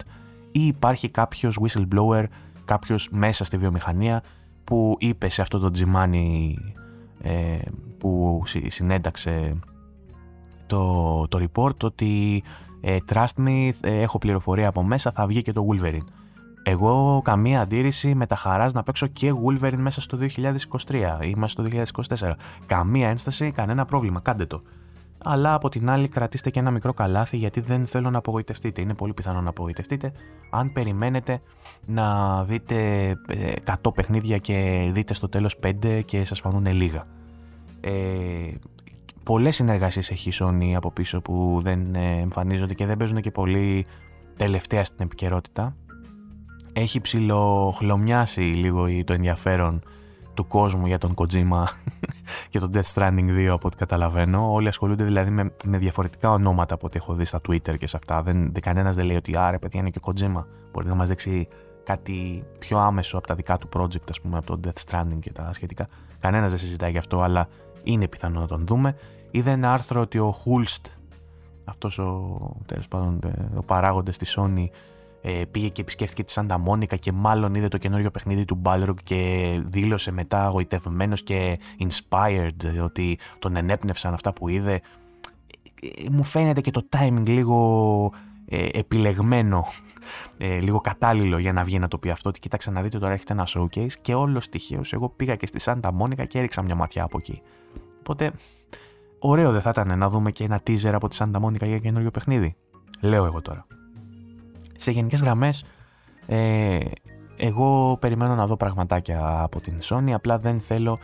[0.53, 2.25] ή υπάρχει κάποιος whistleblower,
[2.65, 4.23] κάποιος μέσα στη βιομηχανία
[4.65, 6.59] που είπε σε αυτό το τζιμάνι
[7.23, 7.59] ε,
[7.99, 9.59] που συνένταξε
[10.67, 12.64] το, το report ότι ε,
[13.13, 16.07] trust me, ε, έχω πληροφορία από μέσα, θα βγει και το Wolverine.
[16.63, 20.19] Εγώ καμία αντίρρηση με τα χαράς να παίξω και Wolverine μέσα στο
[20.87, 21.63] 2023 ή μέσα στο
[22.19, 22.31] 2024.
[22.67, 24.63] Καμία ένσταση, κανένα πρόβλημα, κάντε το.
[25.27, 28.81] Αλλά από την άλλη κρατήστε και ένα μικρό καλάθι γιατί δεν θέλω να απογοητευτείτε.
[28.81, 30.13] Είναι πολύ πιθανό να απογοητευτείτε
[30.51, 31.41] αν περιμένετε
[31.87, 32.77] να δείτε
[33.29, 37.05] 100 ε, παιχνίδια και δείτε στο τέλος 5 και σας φανούν λίγα.
[37.81, 37.91] Ε,
[39.25, 43.31] πολλές συνεργασίες έχει η Sony από πίσω που δεν ε, εμφανίζονται και δεν παίζουν και
[43.31, 43.87] πολύ
[44.37, 45.77] τελευταία στην επικαιρότητα
[46.75, 49.83] έχει ψηλοχλωμιάσει λίγο το ενδιαφέρον
[50.35, 51.65] του κόσμου για τον Kojima
[52.51, 54.53] και τον Death Stranding 2 από ό,τι καταλαβαίνω.
[54.53, 57.97] Όλοι ασχολούνται δηλαδή με, με διαφορετικά ονόματα από ό,τι έχω δει στα Twitter και σε
[57.97, 58.23] αυτά.
[58.23, 60.45] Δεν, κανένας δεν λέει ότι άρε παιδιά είναι και ο Kojima.
[60.73, 61.49] Μπορεί να μας δείξει
[61.85, 65.33] κάτι πιο άμεσο από τα δικά του project, ας πούμε, από τον Death Stranding και
[65.33, 65.89] τα σχετικά.
[66.19, 67.49] Κανένας δεν συζητάει γι' αυτό, αλλά
[67.85, 68.97] είναι πιθανό να τον δούμε.
[69.31, 70.91] Είδα ένα άρθρο ότι ο Hulst,
[71.65, 73.19] αυτός ο, τέλος πάντων,
[73.55, 74.67] ο παράγοντας της Sony,
[75.27, 78.95] ε, πήγε και επισκέφθηκε τη Σάντα Μόνικα και μάλλον είδε το καινούριο παιχνίδι του Balrog
[79.05, 84.81] και δήλωσε μετά αγωιτευμένος και inspired ότι τον ενέπνευσαν αυτά που είδε.
[85.83, 88.13] Ε, μου φαίνεται και το timing λίγο
[88.47, 89.67] ε, επιλεγμένο,
[90.39, 92.29] ε, λίγο κατάλληλο για να βγει να το πει αυτό.
[92.29, 94.81] Ότι κοίταξε να δείτε τώρα έρχεται ένα showcase και όλος στοιχείο.
[94.91, 97.43] Εγώ πήγα και στη Σάντα Μόνικα και έριξα μια ματιά από εκεί.
[98.05, 98.33] Οπότε,
[99.19, 102.11] ωραίο δεν θα ήταν να δούμε και ένα teaser από τη Σάντα Μόνικα για καινούριο
[102.11, 102.57] παιχνίδι.
[103.01, 103.67] Λέω εγώ τώρα
[104.77, 105.65] σε γενικές γραμμές
[106.27, 106.79] ε,
[107.37, 110.99] εγώ περιμένω να δω πραγματάκια από την Sony απλά δεν θέλω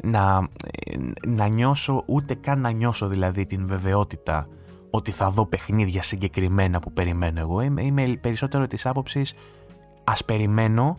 [0.00, 4.46] να, ε, να νιώσω ούτε καν να νιώσω δηλαδή την βεβαιότητα
[4.90, 9.34] ότι θα δω παιχνίδια συγκεκριμένα που περιμένω εγώ είμαι, είμαι περισσότερο της άποψης
[10.04, 10.98] ας περιμένω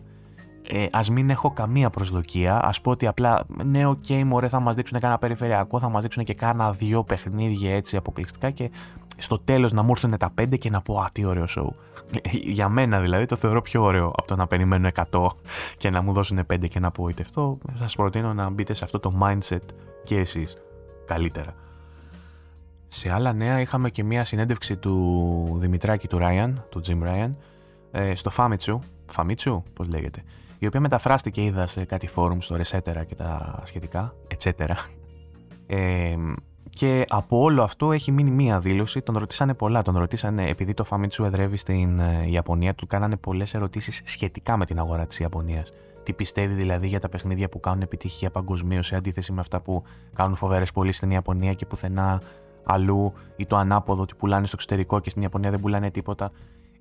[0.68, 4.60] ε, ας μην έχω καμία προσδοκία, ας πω ότι απλά ναι ok okay, μωρέ θα
[4.60, 8.70] μας δείξουν κάνα περιφερειακό, θα μας δείξουν και κάνα δύο παιχνίδια έτσι αποκλειστικά και
[9.16, 11.68] στο τέλος να μου έρθουν τα πέντε και να πω α τι ωραίο show.
[12.56, 15.26] Για μένα δηλαδή το θεωρώ πιο ωραίο από το να περιμένω 100
[15.76, 17.58] και να μου δώσουν 5 και να απογοητευτώ.
[17.78, 19.64] Σας προτείνω να μπείτε σε αυτό το mindset
[20.04, 20.56] και εσείς
[21.06, 21.54] καλύτερα.
[22.88, 27.34] Σε άλλα νέα είχαμε και μία συνέντευξη του Δημητράκη του Ράιαν, του Jim Ryan,
[27.90, 28.78] ε, στο Famitsu,
[29.16, 30.24] Famitsu πώς λέγεται,
[30.62, 34.52] η οποία μεταφράστηκε είδα σε κάτι φόρουμ στο Resetera και τα σχετικά, etc.
[35.66, 36.16] Ε,
[36.70, 39.00] και από όλο αυτό έχει μείνει μία δήλωση.
[39.00, 39.82] Τον ρωτήσανε πολλά.
[39.82, 44.66] Τον ρωτήσανε, επειδή το Famitsu εδρεύει στην ε, Ιαπωνία, του κάνανε πολλές ερωτήσεις σχετικά με
[44.66, 45.72] την αγορά της Ιαπωνίας.
[46.02, 49.82] Τι πιστεύει δηλαδή για τα παιχνίδια που κάνουν επιτυχία παγκοσμίως σε αντίθεση με αυτά που
[50.14, 52.22] κάνουν φοβερές πωλήσεις στην Ιαπωνία και πουθενά
[52.64, 56.30] αλλού ή το ανάποδο ότι πουλάνε στο εξωτερικό και στην Ιαπωνία δεν πουλάνε τίποτα.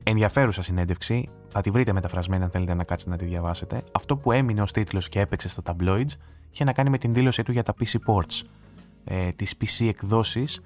[0.03, 1.29] Ενδιαφέρουσα συνέντευξη.
[1.47, 3.83] Θα τη βρείτε μεταφρασμένη αν θέλετε να κάτσετε να τη διαβάσετε.
[3.91, 6.11] Αυτό που έμεινε ως τίτλος και έπαιξε στα tabloids
[6.51, 8.41] είχε να κάνει με την δήλωσή του για τα PC ports
[9.03, 10.61] ε, τις PC εκδόσεις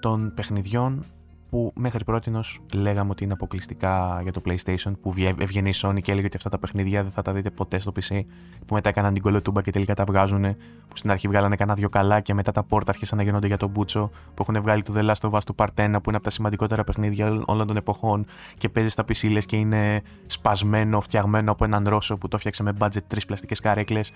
[0.00, 1.04] των παιχνιδιών
[1.50, 2.30] που μέχρι πρώτη
[2.74, 6.48] λέγαμε ότι είναι αποκλειστικά για το PlayStation που έβγαινε η Sony και έλεγε ότι αυτά
[6.48, 8.20] τα παιχνίδια δεν θα τα δείτε ποτέ στο PC
[8.66, 10.42] που μετά έκαναν την κολοτούμπα και τελικά τα βγάζουν
[10.88, 13.56] που στην αρχή βγάλανε κανένα δυο καλά και μετά τα πόρτα άρχισαν να γίνονται για
[13.56, 16.16] τον Μπούτσο που έχουν βγάλει το The Last of Us του Part 1 που είναι
[16.16, 18.26] από τα σημαντικότερα παιχνίδια όλων των εποχών
[18.58, 22.62] και παίζει στα PC λες και είναι σπασμένο, φτιαγμένο από έναν Ρώσο που το φτιάξε
[22.62, 24.12] με budget τρεις πλαστικές καρέκλες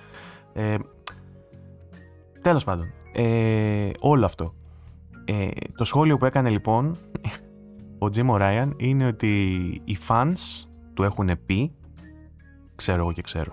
[0.53, 0.77] ε,
[2.43, 4.55] Τέλος πάντων, ε, όλο αυτό.
[5.25, 6.99] Ε, το σχόλιο που έκανε λοιπόν
[7.99, 9.47] ο Jim O'Ryan είναι ότι
[9.85, 11.73] οι fans του έχουν πει,
[12.75, 13.53] ξέρω εγώ και ξέρω,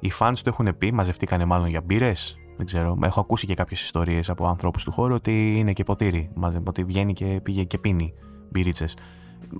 [0.00, 2.36] οι fans του έχουν πει, μαζευτήκανε μάλλον για μπύρες.
[2.56, 6.30] Δεν ξέρω, έχω ακούσει και κάποιες ιστορίες από ανθρώπους του χώρου ότι είναι και ποτήρι,
[6.66, 8.14] ότι βγαίνει και πήγε και πίνει
[8.50, 8.96] μπυρίτσες.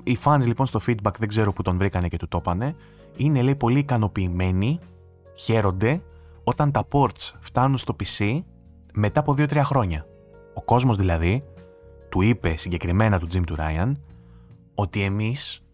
[0.02, 2.74] Οι fans λοιπόν στο feedback δεν ξέρω που τον βρήκανε και του το είπανε,
[3.16, 4.78] είναι λέει πολύ ικανοποιημένοι,
[5.34, 6.02] χαίρονται
[6.44, 8.42] όταν τα ports φτάνουν στο PC
[8.94, 10.06] μετά από 2-3 χρόνια.
[10.56, 11.44] Ο κόσμος δηλαδή
[12.08, 13.92] του είπε συγκεκριμένα του Jim του Ryan
[14.74, 15.64] ότι εμείς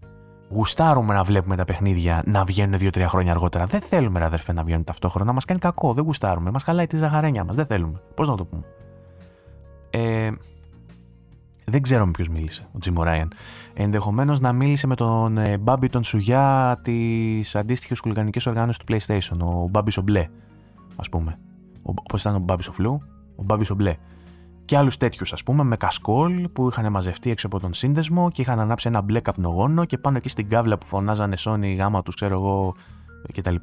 [0.49, 3.67] γουστάρουμε να βλέπουμε τα παιχνίδια να βγαίνουν 2-3 χρόνια αργότερα.
[3.67, 5.33] Δεν θέλουμε, ρε αδερφέ, να βγαίνουν ταυτόχρονα.
[5.33, 5.95] Μας κάνει κακό.
[5.95, 6.51] Δεν γουστάρουμε.
[6.51, 7.55] Μας χαλάει τη ζαχαρένια μας.
[7.55, 8.01] Δεν θέλουμε.
[8.15, 8.63] Πώς να το πούμε.
[9.91, 10.31] Ε,
[11.65, 13.33] δεν ξέρω με ποιος μίλησε ο Τζιμ Ράιαν.
[13.75, 19.39] Ενδεχομένως να μίλησε με τον ε, Μπάμπι τον Σουγιά της αντίστοιχης κουλγανική οργάνωσης του PlayStation,
[19.41, 20.29] ο Μπάμπι Σομπλέ,
[20.97, 21.39] ας πούμε.
[21.83, 23.03] Όπως ήταν ο Μπάμπι Σοφλού,
[23.37, 23.97] ο Μπάμπης ο Μπλε.
[24.73, 28.43] Και άλλους τέτοιους, ας πούμε, με κασκόλ που είχαν μαζευτεί έξω από τον σύνδεσμο και
[28.43, 32.15] είχαν ανάψει ένα μπλε καπνογόνο και πάνω εκεί στην κάβλα που φωνάζανε Sony, γάμα τους,
[32.15, 32.75] ξέρω εγώ
[33.33, 33.55] κτλ.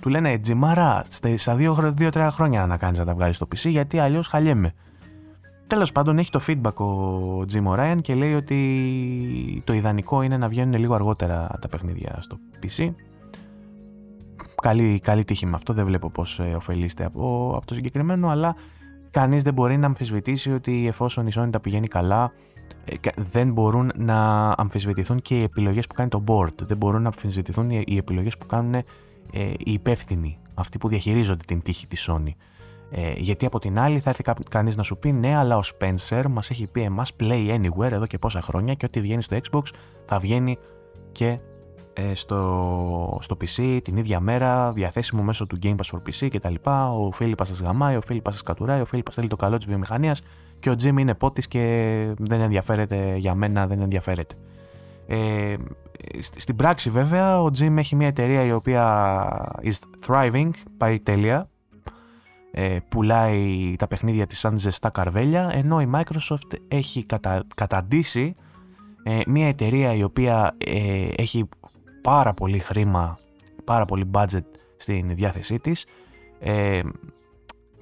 [0.00, 1.04] Του λένε Τζιμάρα,
[1.36, 1.56] στα
[1.94, 4.72] δύο-τρία χρόνια να κάνεις να τα βγάλεις στο PC γιατί αλλιώς χαλιέμαι.
[5.66, 10.48] τέλος πάντων έχει το feedback ο Jim O'Ryan και λέει ότι το ιδανικό είναι να
[10.48, 12.90] βγαίνουν λίγο αργότερα τα παιχνίδια στο PC.
[14.62, 18.54] Καλή, καλή τύχη με αυτό, δεν βλέπω πώς ε, ωφελείστε από, από το συγκεκριμένο, αλλά
[19.12, 22.32] κανείς δεν μπορεί να αμφισβητήσει ότι εφόσον η Sony τα πηγαίνει καλά,
[22.84, 26.54] ε, δεν μπορούν να αμφισβητηθούν και οι επιλογές που κάνει το board.
[26.62, 28.84] Δεν μπορούν να αμφισβητηθούν οι επιλογές που κάνουν ε,
[29.58, 32.32] οι υπεύθυνοι, αυτοί που διαχειρίζονται την τύχη της Sony.
[32.94, 36.24] Ε, γιατί από την άλλη θα έρθει κανείς να σου πει ναι αλλά ο Spencer
[36.28, 39.62] μας έχει πει εμάς Play Anywhere εδώ και πόσα χρόνια και ό,τι βγαίνει στο Xbox
[40.04, 40.56] θα βγαίνει
[41.12, 41.38] και ε,
[42.14, 46.54] στο, στο PC την ίδια μέρα διαθέσιμο μέσω του Game Pass for PC κτλ.
[47.04, 50.22] Ο Φίλιππας σας γαμάει, ο Φίλιππας σας κατουράει, ο Φίλιππας θέλει το καλό της βιομηχανίας
[50.58, 54.34] και ο Jim είναι πότης και δεν ενδιαφέρεται για μένα, δεν ενδιαφέρεται.
[55.06, 55.54] Ε,
[56.36, 61.48] στην πράξη βέβαια ο Jim έχει μια εταιρεία η οποία is thriving, πάει τέλεια,
[62.54, 68.34] ε, πουλάει τα παιχνίδια της σαν ζεστά καρβέλια ενώ η Microsoft έχει κατα, καταντήσει
[69.02, 71.48] ε, μια εταιρεία η οποία ε, έχει
[72.02, 73.18] πάρα πολύ χρήμα,
[73.64, 74.44] πάρα πολύ budget
[74.76, 75.86] στην διάθεσή της
[76.40, 76.80] ε,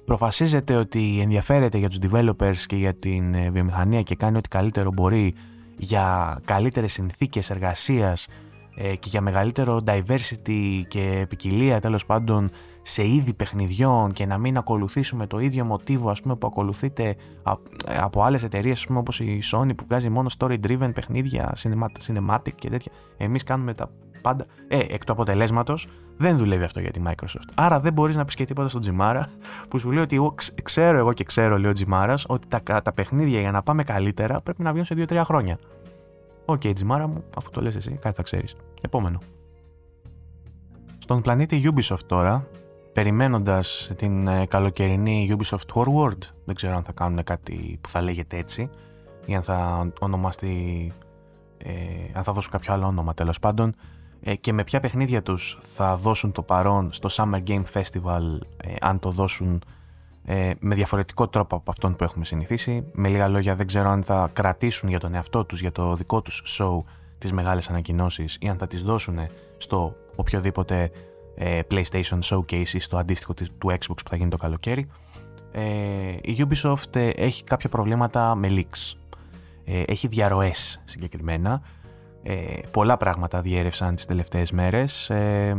[0.05, 4.91] προφασίζεται ότι ενδιαφέρεται για τους developers και για την ε, βιομηχανία και κάνει ό,τι καλύτερο
[4.91, 5.33] μπορεί
[5.77, 8.27] για καλύτερες συνθήκες εργασίας
[8.75, 14.57] ε, και για μεγαλύτερο diversity και ποικιλία τέλος πάντων σε είδη παιχνιδιών και να μην
[14.57, 17.15] ακολουθήσουμε το ίδιο μοτίβο ας πούμε, που ακολουθείται
[17.85, 21.55] από άλλες εταιρείες ας πούμε, όπως η Sony που βγάζει μόνο story driven παιχνίδια,
[22.07, 22.91] cinematic και τέτοια.
[23.17, 24.45] Εμείς κάνουμε τα πάντα.
[24.67, 27.49] Ε, εκ του αποτελέσματος δεν δουλεύει αυτό για τη Microsoft.
[27.55, 29.29] Άρα δεν μπορείς να πεις και τίποτα στον Τζιμάρα
[29.69, 32.93] που σου λέει ότι εγώ ξέρω εγώ και ξέρω, λέει ο Τζιμάρας, ότι τα, τα
[32.93, 35.57] παιχνίδια για να πάμε καλύτερα πρέπει να βγουν σε 2-3 χρόνια.
[36.45, 38.55] Ok, okay, Τζιμάρα μου, αφού το λες εσύ, κάτι θα ξέρεις.
[38.81, 39.19] Επόμενο.
[40.97, 42.47] Στον πλανήτη Ubisoft τώρα,
[42.93, 48.37] περιμένοντας την ε, καλοκαιρινή Ubisoft Forward, δεν ξέρω αν θα κάνουν κάτι που θα λέγεται
[48.37, 48.69] έτσι
[49.25, 50.91] ή αν θα ονομαστεί,
[51.57, 51.71] ε,
[52.13, 53.75] αν θα δώσουν κάποιο άλλο όνομα τέλος πάντων ε,
[54.39, 58.99] και με ποια παιχνίδια τους θα δώσουν το παρόν στο Summer Game Festival ε, αν
[58.99, 59.63] το δώσουν
[60.25, 64.03] ε, με διαφορετικό τρόπο από αυτόν που έχουμε συνηθίσει; Με λίγα λόγια δεν ξέρω αν
[64.03, 66.83] θα κρατήσουν για τον εαυτό τους, για το δικό τους show
[67.17, 69.19] τις μεγάλες ανακοινώσεις ή αν θα τις δώσουν
[69.57, 70.91] στο οποιοδήποτε
[71.35, 74.87] ε, PlayStation Showcase ή στο αντίστοιχο του Xbox που θα γίνει το καλοκαίρι.
[75.51, 75.61] Ε,
[76.21, 78.97] η Ubisoft ε, έχει κάποια προβλήματα με leaks.
[79.65, 81.61] Ε, έχει διαρροές συγκεκριμένα.
[82.23, 82.33] Ε,
[82.71, 85.09] πολλά πράγματα διέρευσαν τις τελευταίες μέρες.
[85.09, 85.57] Ε,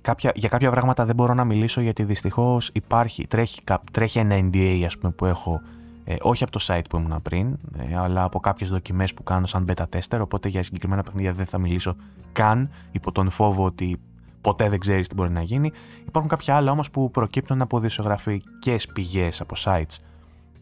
[0.00, 3.60] κάποια, για κάποια πράγματα δεν μπορώ να μιλήσω γιατί δυστυχώς υπάρχει, τρέχει,
[3.92, 5.60] τρέχει ένα NDA ας πούμε, που έχω
[6.04, 9.46] ε, όχι από το site που ήμουν πριν, ε, αλλά από κάποιες δοκιμές που κάνω
[9.46, 11.96] σαν beta tester, οπότε για συγκεκριμένα παιχνίδια δεν θα μιλήσω
[12.32, 13.96] καν, υπό τον φόβο ότι
[14.40, 15.70] ποτέ δεν ξέρεις τι μπορεί να γίνει.
[16.06, 19.98] Υπάρχουν κάποια άλλα όμως που προκύπτουν από δισογραφικές πηγές, από sites.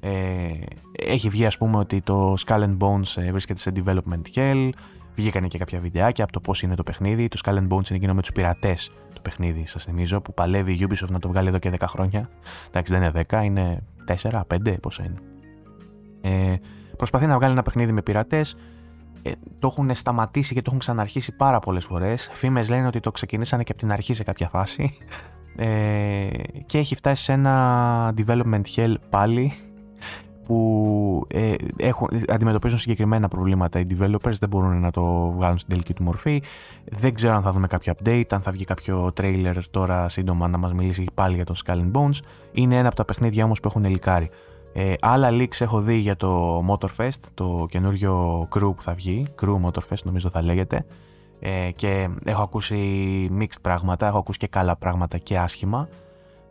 [0.01, 0.11] Ε,
[0.93, 4.71] έχει βγει ας πούμε ότι το Skull and Bones ε, βρίσκεται σε development hell,
[5.15, 7.29] βγήκανε και κάποια βιντεάκια από το πώς είναι το παιχνίδι.
[7.29, 10.73] Το Skull and Bones είναι εκείνο με τους πειρατές το παιχνίδι, σας θυμίζω, που παλεύει
[10.73, 12.29] η Ubisoft να το βγάλει εδώ και 10 χρόνια.
[12.67, 13.83] Εντάξει, δεν είναι 10, είναι
[14.23, 15.19] 4, 5, πόσα είναι.
[16.21, 16.57] Ε,
[16.97, 18.57] προσπαθεί να βγάλει ένα παιχνίδι με πειρατές.
[19.23, 22.31] Ε, το έχουν σταματήσει και το έχουν ξαναρχίσει πάρα πολλές φορές.
[22.33, 24.97] Φήμες λένε ότι το ξεκινήσανε και από την αρχή σε κάποια φάση.
[25.57, 26.29] Ε,
[26.67, 29.53] και έχει φτάσει σε ένα development hell πάλι
[30.45, 35.95] που ε, έχουν, αντιμετωπίζουν συγκεκριμένα προβλήματα οι developers, δεν μπορούν να το βγάλουν στην τελική
[35.95, 36.43] του μορφή.
[36.85, 40.59] Δεν ξέρω αν θα δούμε κάποιο update, αν θα βγει κάποιο trailer τώρα σύντομα να
[40.59, 42.19] μας μιλήσει πάλι για το Skull and Bones.
[42.53, 44.31] Είναι ένα από τα παιχνίδια όμως που έχουν ελικάρει.
[44.73, 49.61] Ε, άλλα leaks έχω δει για το Motorfest, το καινούριο crew που θα βγει, crew
[49.67, 50.85] Motorfest νομίζω θα λέγεται
[51.41, 55.89] ε, και έχω ακούσει mixed πράγματα, έχω ακούσει και καλά πράγματα και άσχημα.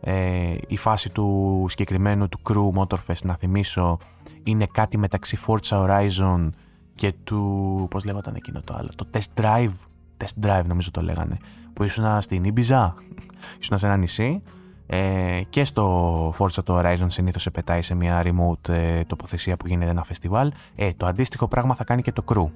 [0.04, 3.98] Ε, η φάση του συγκεκριμένου του crew Motorfest, να θυμίσω,
[4.42, 6.48] είναι κάτι μεταξύ Forza Horizon
[6.94, 9.72] και του, πώς λέγονταν εκείνο το άλλο, το Test Drive,
[10.16, 11.36] Test Drive νομίζω το λέγανε,
[11.72, 12.92] που ήσουν στην Ibiza,
[13.60, 14.42] ήσουν σε ένα νησί
[14.86, 19.66] ε, και στο Forza το Horizon συνήθως σε πετάει σε μια remote ε, τοποθεσία που
[19.66, 20.52] γίνεται ένα φεστιβάλ.
[20.74, 22.46] Ε, το αντίστοιχο πράγμα θα κάνει και το crew.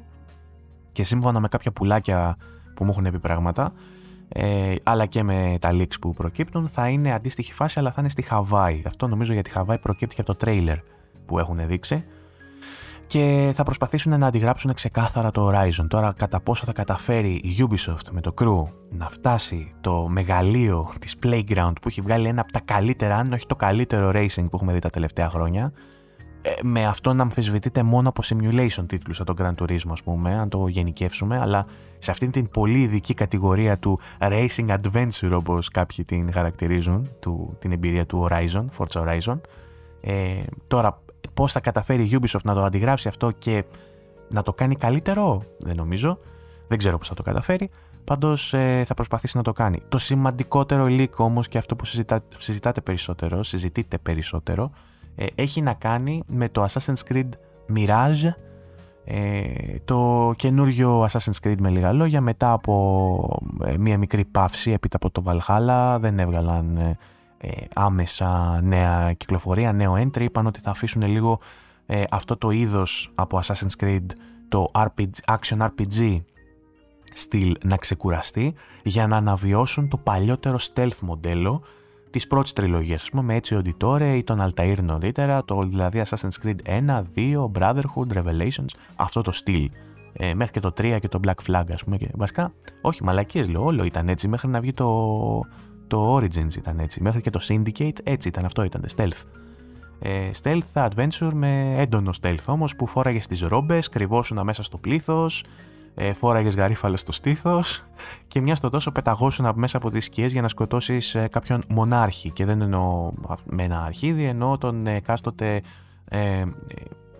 [0.93, 2.37] Και σύμφωνα με κάποια πουλάκια
[2.75, 3.73] που μου έχουν πει πράγματα,
[4.29, 8.09] ε, αλλά και με τα leaks που προκύπτουν, θα είναι αντίστοιχη φάση, αλλά θα είναι
[8.09, 8.83] στη Χαβάη.
[8.87, 10.77] Αυτό νομίζω για τη Χαβάη προκύπτει και από το trailer
[11.27, 12.05] που έχουν δείξει
[13.07, 15.87] και θα προσπαθήσουν να αντιγράψουν ξεκάθαρα το Horizon.
[15.89, 21.17] Τώρα κατά πόσο θα καταφέρει η Ubisoft με το crew να φτάσει το μεγαλείο της
[21.23, 24.73] Playground που έχει βγάλει ένα από τα καλύτερα, αν όχι το καλύτερο racing που έχουμε
[24.73, 25.73] δει τα τελευταία χρόνια, ε,
[26.63, 30.49] με αυτό να αμφισβητείται μόνο από simulation τίτλους σαν τον Gran Turismo ας πούμε, αν
[30.49, 31.67] το γενικεύσουμε, αλλά
[31.99, 37.73] σε αυτήν την πολύ ειδική κατηγορία του racing adventure όπως κάποιοι την χαρακτηρίζουν, του, την
[37.73, 39.41] εμπειρία του Horizon, Forza Horizon,
[40.01, 41.01] ε, τώρα
[41.35, 43.65] πώς θα καταφέρει η Ubisoft να το αντιγράψει αυτό και
[44.29, 46.19] να το κάνει καλύτερο, δεν νομίζω.
[46.69, 47.71] Δεν ξέρω πώς θα το καταφέρει.
[48.05, 49.81] Πάντως ε, θα προσπαθήσει να το κάνει.
[49.89, 54.75] Το σημαντικότερο leak όμως και αυτό που συζητά, συζητάτε περισσότερο, συζητείτε περισσότερο, ε,
[55.35, 57.29] έχει να κάνει με το Assassin's Creed
[57.77, 58.31] Mirage,
[59.05, 59.45] ε,
[59.85, 65.11] το καινούριο Assassin's Creed με λίγα λόγια, μετά από ε, μία μικρή παύση έπειτα από
[65.11, 66.77] το Valhalla, δεν έβγαλαν
[67.39, 71.41] ε, άμεσα νέα κυκλοφορία, νέο entry, είπαν ότι θα αφήσουν λίγο
[72.11, 74.07] αυτό το είδος από Assassin's Creed,
[74.49, 76.21] το RPG, action RPG
[77.13, 81.63] στυλ να ξεκουραστεί για να αναβιώσουν το παλιότερο stealth μοντέλο
[82.11, 86.45] τη πρώτη τριλογία, ας πούμε, με έτσι Auditore ή τον Altair νωρίτερα, το δηλαδή Assassin's
[86.45, 89.71] Creed 1, 2, Brotherhood, Revelations, αυτό το στυλ.
[90.13, 91.97] Ε, μέχρι και το 3 και το Black Flag, ας πούμε.
[91.97, 95.41] Και, βασικά, όχι, μαλακίες λέω, όλο ήταν έτσι, μέχρι να βγει το,
[95.87, 97.03] το Origins ήταν έτσι.
[97.03, 99.23] Μέχρι και το Syndicate έτσι ήταν, αυτό ήταν, stealth.
[99.99, 105.45] Ε, stealth adventure με έντονο stealth όμως που φόραγες στι ρόμπες, κρυβόσουν μέσα στο πλήθος,
[105.99, 107.85] ε, φόραγες γαρίφαλο στο στήθος
[108.29, 112.31] και μια στο τόσο πεταγόσουν μέσα από τις σκιές για να σκοτώσεις ε, κάποιον μονάρχη.
[112.31, 113.11] Και δεν εννοώ
[113.45, 115.63] με ένα αρχίδι, εννοώ τον εκάστοτε
[116.09, 116.45] ε,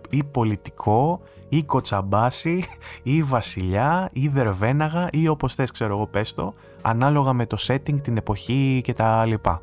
[0.09, 2.63] ή πολιτικό ή κοτσαμπάση
[3.03, 8.01] ή βασιλιά ή δερβέναγα ή όπως θες ξέρω εγώ πες το ανάλογα με το setting,
[8.01, 9.61] την εποχή και τα λοιπά.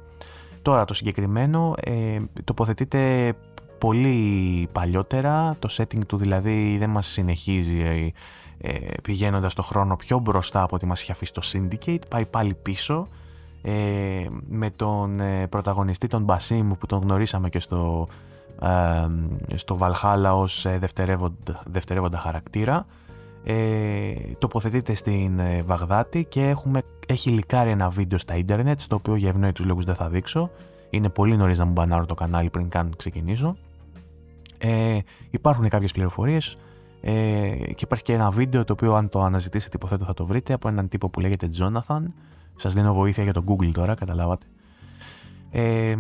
[0.63, 3.33] Τώρα το συγκεκριμένο ε, τοποθετείται
[3.79, 8.13] πολύ παλιότερα, το setting του δηλαδή δεν μας συνεχίζει
[8.67, 12.27] ε, ε, πηγαίνοντας το χρόνο πιο μπροστά από ό,τι μας είχε αφήσει το Syndicate, πάει
[12.27, 13.09] πάλι πίσω
[13.63, 18.09] ε, με τον ε, πρωταγωνιστή τον Μπασίμ που τον γνωρίσαμε και στο,
[18.63, 22.87] ε, στο Valhalla ως ε, δευτερεύοντα, δευτερεύοντα χαρακτήρα.
[23.45, 29.15] Ε, τοποθετείται στην ε, Βαγδάτη και έχουμε, έχει λικάρει ένα βίντεο στα ίντερνετ στο οποίο
[29.15, 30.51] για ευνόητους λόγους δεν θα δείξω.
[30.91, 33.57] Είναι πολύ νωρίς να μου μπανάρω το κανάλι πριν καν ξεκινήσω.
[34.59, 34.99] Ε,
[35.31, 36.57] υπάρχουν κάποιες πληροφορίες
[37.07, 40.53] ε, και υπάρχει και ένα βίντεο το οποίο αν το αναζητήσετε υποθέτω θα το βρείτε
[40.53, 42.03] από έναν τύπο που λέγεται Jonathan.
[42.55, 44.47] Σας δίνω βοήθεια για το Google τώρα, καταλάβατε.
[45.51, 45.95] Ε,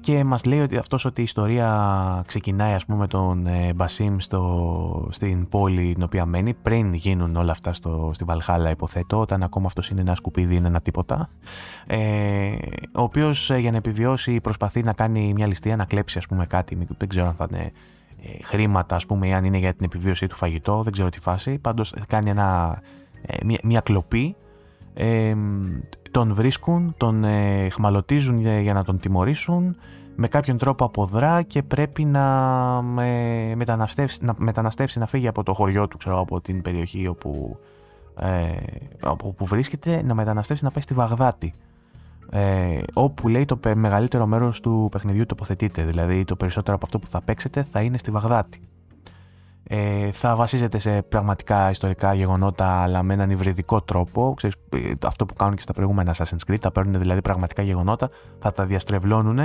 [0.00, 4.16] και μας λέει ότι αυτός ότι η ιστορία ξεκινάει ας πούμε με τον ε, Μπασίμ
[4.18, 9.42] στο, στην πόλη την οποία μένει πριν γίνουν όλα αυτά στο, στη Βαλχάλα υποθέτω όταν
[9.42, 11.28] ακόμα αυτός είναι ένα σκουπίδι είναι ένα τίποτα
[11.86, 12.56] ε,
[12.94, 16.46] ο οποίος ε, για να επιβιώσει προσπαθεί να κάνει μια ληστεία να κλέψει ας πούμε
[16.46, 17.70] κάτι δεν ξέρω αν θα είναι ε,
[18.42, 21.58] χρήματα, ας πούμε, αν είναι για την επιβίωσή του φαγητό, δεν ξέρω τι φάση.
[21.58, 22.78] Πάντως κάνει ένα,
[23.22, 24.36] ε, μια, μια κλοπή.
[24.94, 25.34] Ε,
[26.10, 29.76] τον βρίσκουν, τον ε, χμαλωτίζουν για, να τον τιμωρήσουν
[30.16, 32.24] με κάποιον τρόπο αποδρά και πρέπει να,
[33.02, 37.58] ε, μεταναστεύσει, να μεταναστεύσει να φύγει από το χωριό του, ξέρω, από την περιοχή όπου,
[38.16, 38.48] ε,
[39.02, 41.52] όπου βρίσκεται, να μεταναστεύσει να πάει στη Βαγδάτη
[42.30, 47.06] ε, όπου λέει το μεγαλύτερο μέρος του παιχνιδιού τοποθετείται, δηλαδή το περισσότερο από αυτό που
[47.10, 48.60] θα παίξετε θα είναι στη Βαγδάτη.
[49.70, 55.26] Ε, θα βασίζεται σε πραγματικά ιστορικά γεγονότα αλλά με έναν υβριδικό τρόπο ξέρεις, ε, αυτό
[55.26, 59.38] που κάνουν και στα προηγούμενα Assassin's Creed θα παίρνουν δηλαδή πραγματικά γεγονότα θα τα διαστρεβλώνουν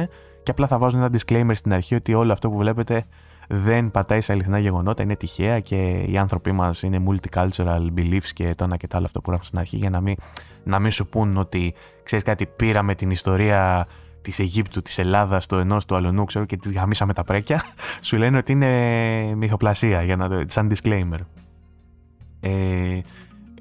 [0.44, 3.06] και απλά θα βάζουν ένα disclaimer στην αρχή ότι όλο αυτό που βλέπετε
[3.48, 8.54] δεν πατάει σε αληθινά γεγονότα, είναι τυχαία και οι άνθρωποι μας είναι multicultural beliefs και
[8.56, 10.16] το ένα και το άλλο αυτό που γράφω στην αρχή για να μην,
[10.64, 11.74] να μην σου πούν ότι
[12.04, 13.88] ξέρεις κάτι, πήραμε την ιστορία
[14.22, 17.64] της Αιγύπτου, της Ελλάδας, το ενός του αλωνού, ξέρω και τη γαμίσαμε τα πρέκια.
[18.02, 21.20] σου λένε ότι είναι μυθοπλασία, για να το, σαν disclaimer.
[22.40, 23.00] Ε,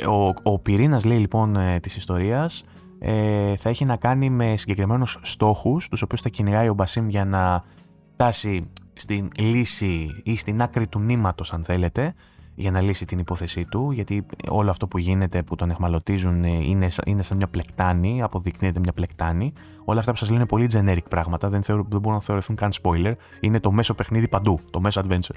[0.06, 2.64] ο, ο πυρήνας λέει λοιπόν ε, της ιστορίας
[2.98, 7.24] ε, θα έχει να κάνει με συγκεκριμένους στόχους, τους οποίους θα κυνηγάει ο Μπασίμ για
[7.24, 7.64] να
[8.12, 12.14] φτάσει στην λύση ή στην άκρη του νήματος αν θέλετε
[12.54, 16.88] για να λύσει την υπόθεσή του γιατί όλο αυτό που γίνεται που τον εχμαλωτίζουν είναι,
[17.04, 19.52] είναι σαν μια πλεκτάνη, αποδεικνύεται μια πλεκτάνη.
[19.84, 22.70] Όλα αυτά που σας λένε πολύ generic πράγματα δεν, θεωρώ, δεν μπορούν να θεωρηθούν καν
[22.82, 23.12] spoiler.
[23.40, 25.36] Είναι το μέσο παιχνίδι παντού, το μέσο adventure.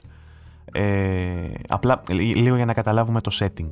[0.72, 3.70] Ε, απλά λίγο για να καταλάβουμε το setting.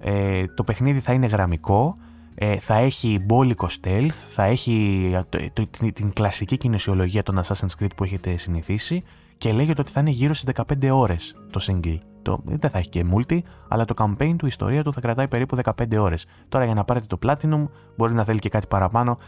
[0.00, 1.94] Ε, το παιχνίδι θα είναι γραμμικό
[2.34, 5.10] ε, θα έχει μπόλικο stealth, θα έχει
[5.52, 9.02] το, την, την, κλασική κινησιολογία των Assassin's Creed που έχετε συνηθίσει
[9.38, 11.98] και λέγεται ότι θα είναι γύρω στις 15 ώρες το single.
[12.24, 15.28] Το, δεν θα έχει και multi, αλλά το campaign του, η ιστορία του θα κρατάει
[15.28, 16.26] περίπου 15 ώρες.
[16.48, 17.64] Τώρα για να πάρετε το Platinum
[17.96, 19.18] μπορεί να θέλει και κάτι παραπάνω.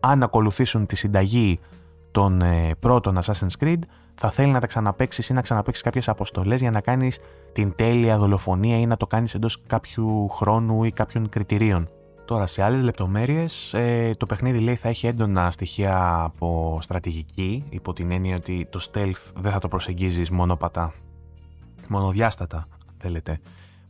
[0.00, 1.60] Αν ακολουθήσουν τη συνταγή
[2.10, 3.78] των ε, πρώτων Assassin's Creed,
[4.14, 7.18] θα θέλει να τα ξαναπέξει ή να ξαναπέξει κάποιες αποστολές για να κάνεις
[7.52, 11.88] την τέλεια δολοφονία ή να το κάνεις εντός κάποιου χρόνου ή κάποιων κριτηρίων.
[12.24, 17.92] Τώρα σε άλλες λεπτομέρειες ε, το παιχνίδι λέει θα έχει έντονα στοιχεία από στρατηγική υπό
[17.92, 20.92] την έννοια ότι το stealth δεν θα το προσεγγίζεις μονόπατα,
[21.92, 22.68] μονοδιάστατα
[22.98, 23.40] θέλετε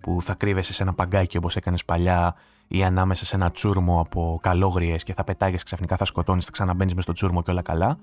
[0.00, 2.34] που θα κρύβεσαι σε ένα παγκάκι όπως έκανες παλιά
[2.68, 6.94] ή ανάμεσα σε ένα τσούρμο από καλόγριες και θα πετάγεις ξαφνικά θα σκοτώνεις, θα ξαναμπαίνεις
[6.94, 7.98] μες στο τσούρμο και όλα καλά.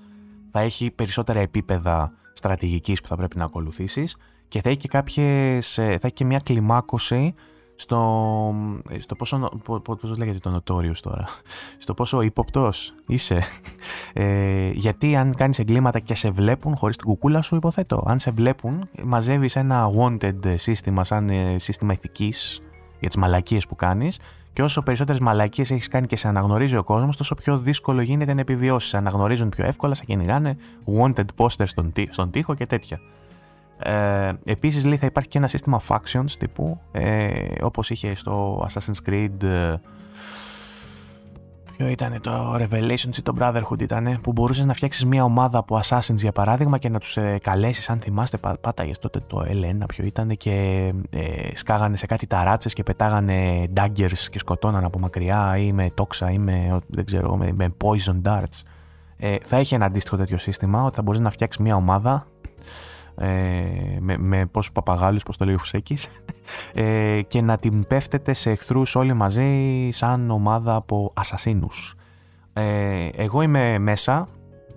[0.52, 4.16] θα έχει περισσότερα επίπεδα στρατηγικής που θα πρέπει να ακολουθήσεις
[4.48, 7.34] και θα έχει και κάποιες, ε, θα έχει και μια κλιμάκωση
[7.82, 8.56] στο,
[9.00, 9.52] στο πόσο,
[9.84, 11.28] πώς λέγεται το Notorious τώρα,
[11.84, 12.72] στο πόσο ύποπτο
[13.08, 13.44] είσαι.
[14.14, 18.32] Ε, γιατί αν κάνεις εγκλήματα και σε βλέπουν χωρίς την κουκούλα σου υποθέτω, αν σε
[18.32, 22.62] βλέπουν μαζεύεις ένα wanted σύστημα σαν ε, σύστημα ηθικής
[23.00, 24.20] για τις μαλακίες που κάνεις
[24.54, 28.34] και όσο περισσότερες μαλακίες έχεις κάνει και σε αναγνωρίζει ο κόσμος, τόσο πιο δύσκολο γίνεται
[28.34, 28.90] να επιβιώσεις.
[28.90, 30.58] Σε αναγνωρίζουν πιο εύκολα, σε κυνηγάνε
[31.00, 33.00] wanted posters στον, στον τοίχο και τέτοια.
[33.84, 39.10] Ε, επίσης λέει θα υπάρχει και ένα σύστημα factions τύπου ε, όπως είχε στο Assassin's
[39.10, 39.76] Creed ε,
[41.80, 45.80] ποιο ήταν το Revelations ή το Brotherhood ήταν που μπορούσες να φτιάξεις μια ομάδα από
[45.84, 49.84] Assassins για παράδειγμα και να τους ε, καλέσεις αν θυμάστε πά, πάταγες τότε το L1
[49.88, 50.54] ποιο ήταν και
[51.10, 56.32] ε, σκάγανε σε κάτι ταράτσες και πετάγανε daggers και σκοτώναν από μακριά ή με τόξα
[56.32, 58.62] ή με, δεν ξέρω, με, με poison darts.
[59.18, 62.26] Ε, θα έχει ένα αντίστοιχο τέτοιο σύστημα ότι θα μπορείς να φτιάξεις μια ομάδα
[63.20, 66.08] ε, με, με πόσους παπαγάλους, πώς το λέει ο Φουσέκης,
[66.74, 71.96] ε, και να την πέφτετε σε εχθρούς όλοι μαζί σαν ομάδα από ασασίνους.
[72.54, 74.28] Ε, εγώ είμαι μέσα,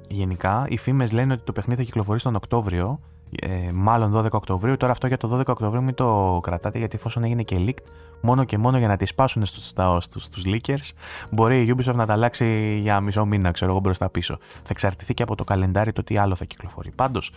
[0.09, 0.67] γενικά.
[0.69, 3.01] Οι φήμες λένε ότι το παιχνίδι θα κυκλοφορήσει τον Οκτώβριο,
[3.41, 4.77] ε, μάλλον 12 Οκτωβρίου.
[4.77, 7.87] Τώρα αυτό για το 12 Οκτωβρίου μην το κρατάτε γιατί εφόσον έγινε και leaked,
[8.21, 10.91] μόνο και μόνο για να τη σπάσουν στους, στους, στους leakers,
[11.31, 14.39] μπορεί η Ubisoft να τα αλλάξει για μισό μήνα, ξέρω εγώ, μπροστά πίσω.
[14.53, 16.91] Θα εξαρτηθεί και από το καλεντάρι το τι άλλο θα κυκλοφορεί.
[16.91, 17.33] Πάντως,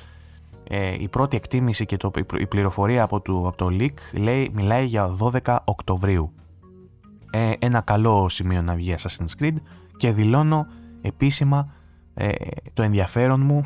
[0.68, 4.86] ε, η πρώτη εκτίμηση και το, η πληροφορία από το, από το leak λέει, μιλάει
[4.86, 6.34] για 12 Οκτωβρίου.
[7.32, 9.56] Ε, ένα καλό σημείο να βγει Assassin's Creed
[9.98, 10.68] και δηλώνω
[11.02, 11.74] επίσημα
[12.14, 12.30] ε,
[12.74, 13.64] το ενδιαφέρον μου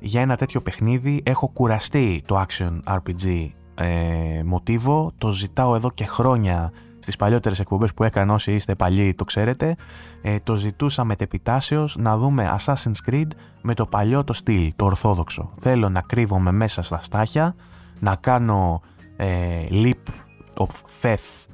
[0.00, 1.22] για ένα τέτοιο παιχνίδι.
[1.24, 6.72] Έχω κουραστεί το action RPG ε, μοτίβο, το ζητάω εδώ και χρόνια
[7.10, 9.76] στις παλιότερες εκπομπές που έκανα όσοι είστε παλιοί το ξέρετε.
[10.22, 13.26] Ε, το ζητούσα μετεπιτάσεως να δούμε Assassin's Creed
[13.62, 15.50] με το παλιό το στυλ, το ορθόδοξο.
[15.60, 17.54] Θέλω να κρύβομαι μέσα στα στάχια
[17.98, 18.80] να κάνω
[19.16, 20.12] ε, leap
[20.56, 20.68] of
[21.02, 21.46] faith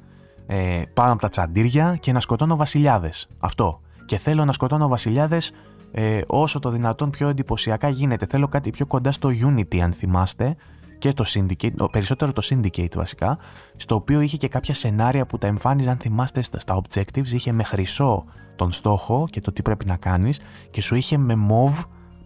[0.47, 3.27] ε, πάνω από τα τσαντήρια και να σκοτώνω βασιλιάδες.
[3.39, 3.81] Αυτό.
[4.05, 5.51] Και θέλω να σκοτώνω βασιλιάδες
[5.91, 8.25] ε, όσο το δυνατόν πιο εντυπωσιακά γίνεται.
[8.25, 10.55] Θέλω κάτι πιο κοντά στο Unity αν θυμάστε
[10.97, 13.37] και το Syndicate, περισσότερο το Syndicate βασικά,
[13.75, 17.63] στο οποίο είχε και κάποια σενάρια που τα εμφάνιζαν, αν θυμάστε, στα objectives, είχε με
[17.63, 18.25] χρυσό
[18.55, 20.39] τον στόχο και το τι πρέπει να κάνεις
[20.71, 21.83] και σου είχε με mauve,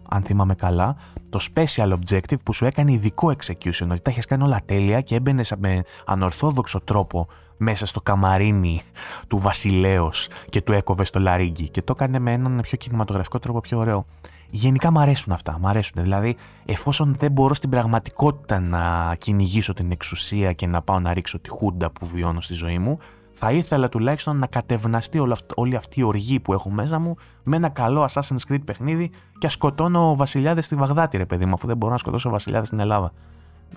[0.08, 0.96] αν θυμάμαι καλά,
[1.28, 5.14] το special objective που σου έκανε ειδικό execution, ότι τα έχεις κάνει όλα τέλεια και
[5.14, 8.82] έμπαινες με ανορθόδοξο τρόπο μέσα στο καμαρίνι
[9.28, 13.60] του βασιλέως και του έκοβε στο λαρίγκι και το έκανε με έναν πιο κινηματογραφικό τρόπο
[13.60, 14.06] πιο ωραίο.
[14.54, 15.58] Γενικά μου αρέσουν αυτά.
[15.58, 16.02] Μ' αρέσουν.
[16.02, 21.38] Δηλαδή, εφόσον δεν μπορώ στην πραγματικότητα να κυνηγήσω την εξουσία και να πάω να ρίξω
[21.38, 22.98] τη χούντα που βιώνω στη ζωή μου,
[23.32, 25.18] θα ήθελα τουλάχιστον να κατευναστεί
[25.54, 29.48] όλη αυτή η οργή που έχω μέσα μου με ένα καλό Assassin's Creed παιχνίδι και
[29.48, 33.12] σκοτώνω βασιλιάδες στη Βαγδάτη, ρε παιδί μου, αφού δεν μπορώ να σκοτώσω βασιλιάδες στην Ελλάδα.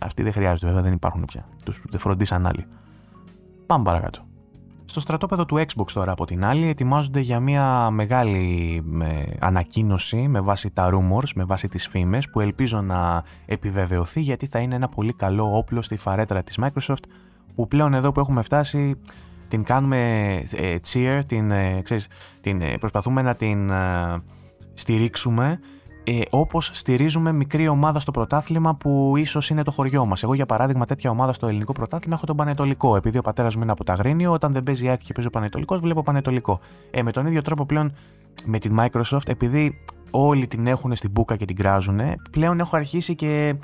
[0.01, 1.47] Αυτοί δεν χρειάζονται, βέβαια, δεν υπάρχουν πια.
[1.65, 2.65] Τους φροντίσαν άλλοι.
[3.65, 4.25] Πάμε παρακάτω.
[4.85, 8.83] Στο στρατόπεδο του Xbox τώρα από την άλλη ετοιμάζονται για μια μεγάλη
[9.39, 14.59] ανακοίνωση με βάση τα rumors, με βάση τις φήμες που ελπίζω να επιβεβαιωθεί γιατί θα
[14.59, 17.03] είναι ένα πολύ καλό όπλο στη φαρέτρα της Microsoft
[17.55, 18.95] που πλέον εδώ που έχουμε φτάσει
[19.47, 19.97] την κάνουμε
[20.51, 22.07] ε, cheer, την, ε, ξέρεις,
[22.41, 23.71] την, ε, προσπαθούμε να την
[24.73, 25.59] στηρίξουμε
[26.07, 30.23] ε, όπως στηρίζουμε μικρή ομάδα στο πρωτάθλημα που ίσως είναι το χωριό μας.
[30.23, 32.95] Εγώ, για παράδειγμα, τέτοια ομάδα στο ελληνικό πρωτάθλημα έχω τον Πανετολικό.
[32.95, 35.31] Επειδή ο πατέρας μου είναι από τα Γρήνιο, όταν δεν παίζει άκρη και παίζει ο
[35.31, 36.59] Πανετολικός, βλέπω Πανετολικό.
[36.91, 37.93] Ε, με τον ίδιο τρόπο πλέον
[38.45, 39.77] με την Microsoft, επειδή
[40.11, 41.99] όλοι την έχουν στην μπουκα και την κράζουν,
[42.31, 43.55] πλέον έχω αρχίσει και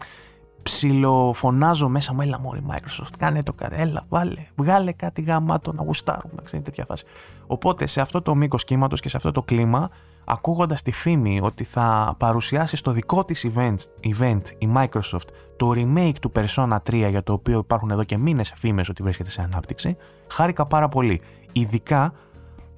[0.63, 5.83] ψιλοφωνάζω μέσα μου, έλα μόρι Microsoft, κάνε το κάτι, έλα βάλε, βγάλε κάτι γαμάτο να
[5.83, 7.05] γουστάρουμε, ξέρει τέτοια φάση.
[7.47, 9.89] Οπότε σε αυτό το μήκος κύματος και σε αυτό το κλίμα
[10.25, 16.15] ακούγοντας τη φήμη ότι θα παρουσιάσει στο δικό της event, event η Microsoft το remake
[16.21, 19.95] του Persona 3 για το οποίο υπάρχουν εδώ και μήνες φήμες ότι βρίσκεται σε ανάπτυξη,
[20.27, 21.21] χάρηκα πάρα πολύ.
[21.51, 22.13] Ειδικά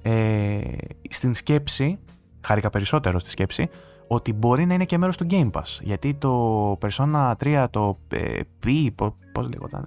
[0.02, 0.60] ε,
[1.10, 1.98] στην σκέψη,
[2.40, 3.68] χάρηκα περισσότερο στη σκέψη,
[4.06, 5.78] ότι μπορεί να είναι και μέρος του Game Pass.
[5.80, 8.94] Γιατί το Persona 3, το ε, P,
[9.32, 9.86] πώς λέγονταν,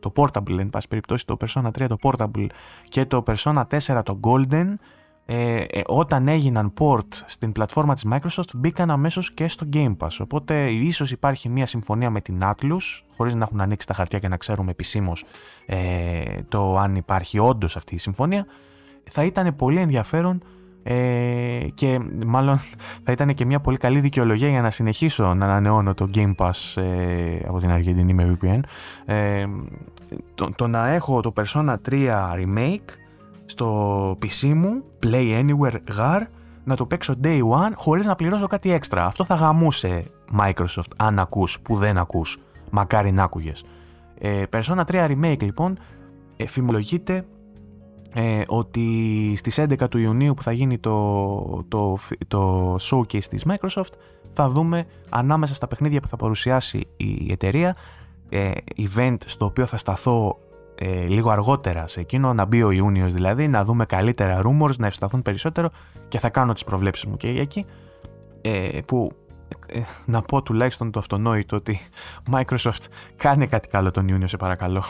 [0.00, 2.46] το Portable, εν πάση περιπτώσει το Persona 3 το Portable
[2.88, 4.74] και το Persona 4 το Golden
[5.34, 10.16] ε, ε, όταν έγιναν port στην πλατφόρμα της Microsoft μπήκαν αμέσως και στο Game Pass.
[10.20, 14.28] Οπότε ίσως υπάρχει μια συμφωνία με την Atlus χωρίς να έχουν ανοίξει τα χαρτιά και
[14.28, 15.24] να ξέρουμε επισήμως
[15.66, 18.46] ε, το αν υπάρχει όντως αυτή η συμφωνία
[19.10, 20.42] θα ήταν πολύ ενδιαφέρον
[20.82, 22.58] ε, και μάλλον
[23.04, 26.82] θα ήταν και μια πολύ καλή δικαιολογία για να συνεχίσω να ανανεώνω το Game Pass
[26.82, 28.60] ε, από την Αργεντινή με VPN
[29.04, 29.46] ε,
[30.34, 33.01] το, το να έχω το Persona 3 Remake
[33.44, 36.20] στο PC μου, Play Anywhere GAR,
[36.64, 39.04] να το παίξω day one χωρίς να πληρώσω κάτι έξτρα.
[39.06, 40.04] Αυτό θα γαμούσε
[40.40, 42.38] Microsoft αν ακούς που δεν ακούς.
[42.70, 43.64] Μακάρι να άκουγες.
[44.18, 45.78] Ε, Persona 3 Remake λοιπόν
[46.36, 47.24] εφημολογείται
[48.14, 48.86] ε, ότι
[49.36, 53.92] στις 11 του Ιουνίου που θα γίνει το, το, το showcase της Microsoft
[54.32, 57.76] θα δούμε ανάμεσα στα παιχνίδια που θα παρουσιάσει η εταιρεία
[58.28, 60.38] ε, event στο οποίο θα σταθώ
[60.74, 64.86] ε, λίγο αργότερα σε εκείνο, να μπει ο Ιούνιος δηλαδή, να δούμε καλύτερα rumors, να
[64.86, 65.70] ευσταθούν περισσότερο
[66.08, 67.64] και θα κάνω τις προβλέψεις μου και εκεί
[68.40, 69.12] ε, που
[69.66, 71.80] ε, να πω τουλάχιστον το αυτονόητο ότι
[72.32, 72.84] Microsoft
[73.16, 74.82] κάνε κάτι καλό τον Ιούνιο σε παρακαλώ.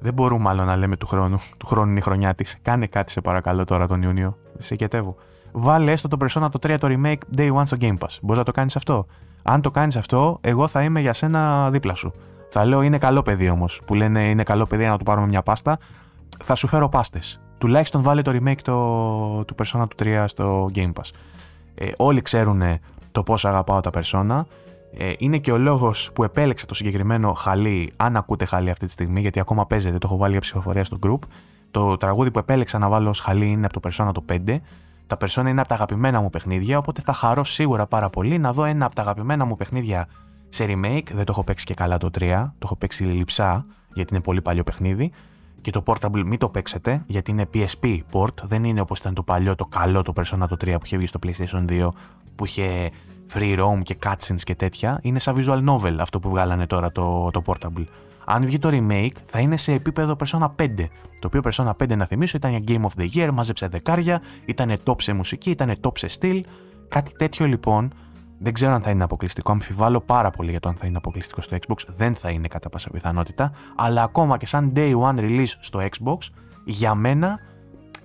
[0.00, 1.38] Δεν μπορούμε άλλο να λέμε του χρόνου.
[1.58, 2.58] Του χρόνου είναι η χρονιά της.
[2.62, 4.36] Κάνε κάτι σε παρακαλώ τώρα τον Ιούνιο.
[4.58, 5.16] Σε κετεύω.
[5.52, 8.18] Βάλε έστω το Persona το 3 το remake day one στο Game Pass.
[8.22, 9.06] Μπορείς να το κάνεις αυτό;
[9.42, 12.14] Αν το κάνεις αυτό, εγώ θα είμαι για σένα δίπλα σου.
[12.48, 13.80] Θα λέω είναι καλό παιδί όμως.
[13.84, 15.78] Που λένε είναι καλό παιδί να του πάρουμε μια πάστα.
[16.44, 17.40] Θα σου φέρω πάστες.
[17.58, 21.10] Τουλάχιστον βάλε το remake το, του Persona του 3 στο Game Pass.
[21.74, 22.62] Ε, όλοι ξέρουν
[23.12, 24.42] το πώς αγαπάω τα Persona.
[24.96, 28.92] Ε, είναι και ο λόγος που επέλεξα το συγκεκριμένο χαλί, αν ακούτε χαλί αυτή τη
[28.92, 31.18] στιγμή, γιατί ακόμα παίζεται, το έχω βάλει για ψηφοφορία στο group.
[31.70, 34.56] Το τραγούδι που επέλεξα να βάλω ως χαλί είναι από το Persona το 5.
[35.06, 38.52] Τα Persona είναι από τα αγαπημένα μου παιχνίδια, οπότε θα χαρώ σίγουρα πάρα πολύ να
[38.52, 40.08] δω ένα από τα αγαπημένα μου παιχνίδια
[40.48, 41.10] σε remake.
[41.12, 44.42] Δεν το έχω παίξει και καλά το 3, το έχω παίξει λιψά, γιατί είναι πολύ
[44.42, 45.12] παλιό παιχνίδι.
[45.60, 49.22] Και το Portable μην το παίξετε, γιατί είναι PSP port, δεν είναι όπως ήταν το
[49.22, 51.88] παλιό, το καλό το Persona το 3 που είχε βγει στο PlayStation 2,
[52.34, 52.90] που είχε
[53.32, 54.98] free roam και cutscenes και τέτοια.
[55.02, 57.84] Είναι σαν visual novel αυτό που βγάλανε τώρα το, το Portable.
[58.24, 60.68] Αν βγει το remake, θα είναι σε επίπεδο Persona 5.
[61.18, 65.02] Το οποίο Persona 5, να θυμίσω, ήταν Game of the Year, μάζεψε δεκάρια, ήταν top
[65.02, 66.44] σε μουσική, ήταν top σε στυλ.
[66.88, 67.92] Κάτι τέτοιο λοιπόν
[68.38, 69.52] δεν ξέρω αν θα είναι αποκλειστικό.
[69.52, 71.76] Αμφιβάλλω πάρα πολύ για το αν θα είναι αποκλειστικό στο Xbox.
[71.86, 73.52] Δεν θα είναι κατά πάσα πιθανότητα.
[73.76, 76.18] Αλλά ακόμα και σαν day one release στο Xbox,
[76.64, 77.38] για μένα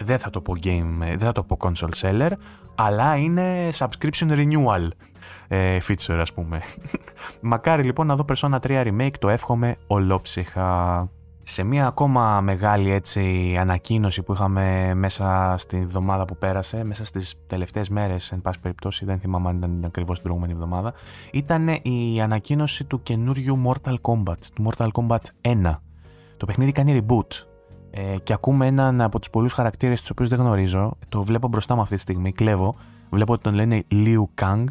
[0.03, 2.31] δεν θα το πω game, δεν θα το πω console seller,
[2.75, 4.87] αλλά είναι subscription renewal
[5.47, 6.61] ε, feature ας πούμε.
[7.41, 11.09] Μακάρι λοιπόν να δω Persona 3 Remake, το εύχομαι ολόψυχα.
[11.45, 17.35] Σε μια ακόμα μεγάλη έτσι ανακοίνωση που είχαμε μέσα στη εβδομάδα που πέρασε, μέσα στις
[17.47, 20.93] τελευταίες μέρες, εν πάση περιπτώσει, δεν θυμάμαι αν ήταν ακριβώς την προηγούμενη εβδομάδα,
[21.31, 25.79] ήταν η ανακοίνωση του καινούριου Mortal Kombat, του Mortal Kombat 1.
[26.37, 27.45] Το παιχνίδι κάνει reboot.
[27.91, 31.75] Ε, και ακούμε έναν από τους πολλούς χαρακτήρες τους οποίους δεν γνωρίζω, το βλέπω μπροστά
[31.75, 32.75] μου αυτή τη στιγμή, κλέβω,
[33.09, 34.63] βλέπω ότι τον λένε Liu Kang.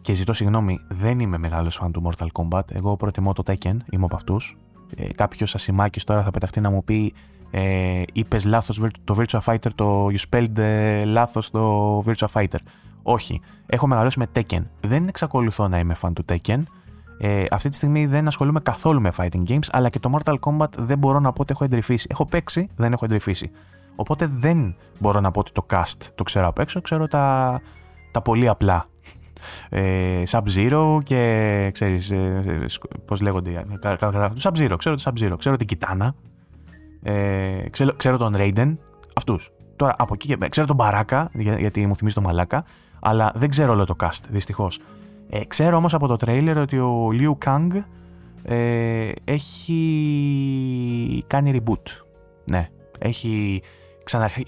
[0.00, 4.04] Και ζητώ συγγνώμη, δεν είμαι μεγάλος φαν του Mortal Kombat, εγώ προτιμώ το Tekken, είμαι
[4.04, 4.56] από αυτούς,
[4.96, 7.14] ε, κάποιος ασημάκι τώρα θα πεταχτεί να μου πει
[7.50, 12.58] ε, είπες λάθος το Virtua Fighter, το you spelled ε, λάθος το Virtua Fighter.
[13.02, 13.40] Όχι.
[13.66, 14.62] Έχω μεγαλώσει με Tekken.
[14.80, 16.62] Δεν εξακολουθώ να είμαι fan του Tekken.
[17.18, 20.78] Ε, αυτή τη στιγμή δεν ασχολούμαι καθόλου με fighting games, αλλά και το Mortal Kombat
[20.78, 22.06] δεν μπορώ να πω ότι έχω εντρυφήσει.
[22.10, 23.50] Έχω παίξει, δεν έχω εντρυφήσει.
[23.96, 27.60] Οπότε δεν μπορώ να πω ότι το cast το ξέρω απ' έξω, ξέρω τα,
[28.10, 28.86] τα πολύ απλά
[29.68, 32.66] ε, Sub-Zero και ξέρεις ε,
[33.04, 36.08] πώς λέγονται το Sub-Zero, ξέρω το Sub-Zero, ξέρω την Kitana
[37.02, 38.76] ε, ξέρω, ξέρω τον Raiden
[39.14, 39.50] αυτούς.
[39.76, 41.24] Τώρα από εκεί και ξέρω τον Baraka
[41.58, 42.64] γιατί μου θυμίζει τον Μαλάκα
[43.00, 44.80] αλλά δεν ξέρω όλο το cast δυστυχώς.
[45.30, 47.68] Ε, ξέρω όμως από το τρέιλερ ότι ο Liu Kang
[48.42, 52.02] ε, έχει κάνει reboot.
[52.44, 52.68] Ναι
[52.98, 53.62] έχει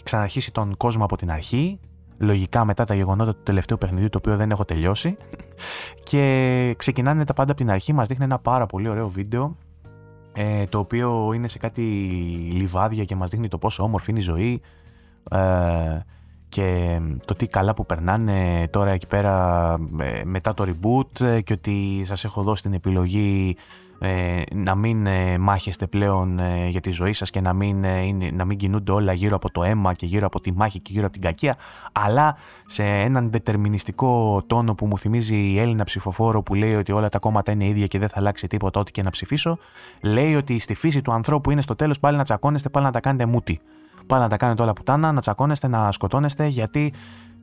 [0.03, 1.81] ξαναρχίσει τον κόσμο από την αρχή
[2.21, 5.17] λογικά μετά τα γεγονότα του τελευταίου παιχνιδιού το οποίο δεν έχω τελειώσει.
[6.05, 9.57] Και ξεκινάνε τα πάντα από την αρχή μας δείχνει ένα πάρα πολύ ωραίο βίντεο
[10.33, 11.83] ε, το οποίο είναι σε κάτι
[12.53, 14.61] λιβάδια και μας δείχνει το πόσο όμορφη είναι η ζωή
[15.31, 15.39] ε,
[16.49, 22.03] και το τι καλά που περνάνε τώρα εκεί πέρα ε, μετά το reboot και ότι
[22.05, 23.57] σας έχω δώσει την επιλογή
[24.03, 28.31] ε, να μην ε, μάχεστε πλέον ε, για τη ζωή σας και να μην, είναι,
[28.33, 31.05] να μην κινούνται όλα γύρω από το αίμα και γύρω από τη μάχη και γύρω
[31.05, 31.57] από την κακία
[31.93, 32.37] αλλά
[32.67, 37.19] σε έναν δετερμινιστικό τόνο που μου θυμίζει η Έλληνα ψηφοφόρο που λέει ότι όλα τα
[37.19, 39.59] κόμματα είναι ίδια και δεν θα αλλάξει τίποτα ό,τι και να ψηφίσω
[40.03, 43.01] λέει ότι στη φύση του ανθρώπου είναι στο τέλος πάλι να τσακώνεστε πάλι να τα
[43.01, 43.61] κάνετε μούτι.
[44.07, 46.93] Πάλι να τα κάνετε όλα πουτάνα, να τσακώνεστε, να σκοτώνεστε γιατί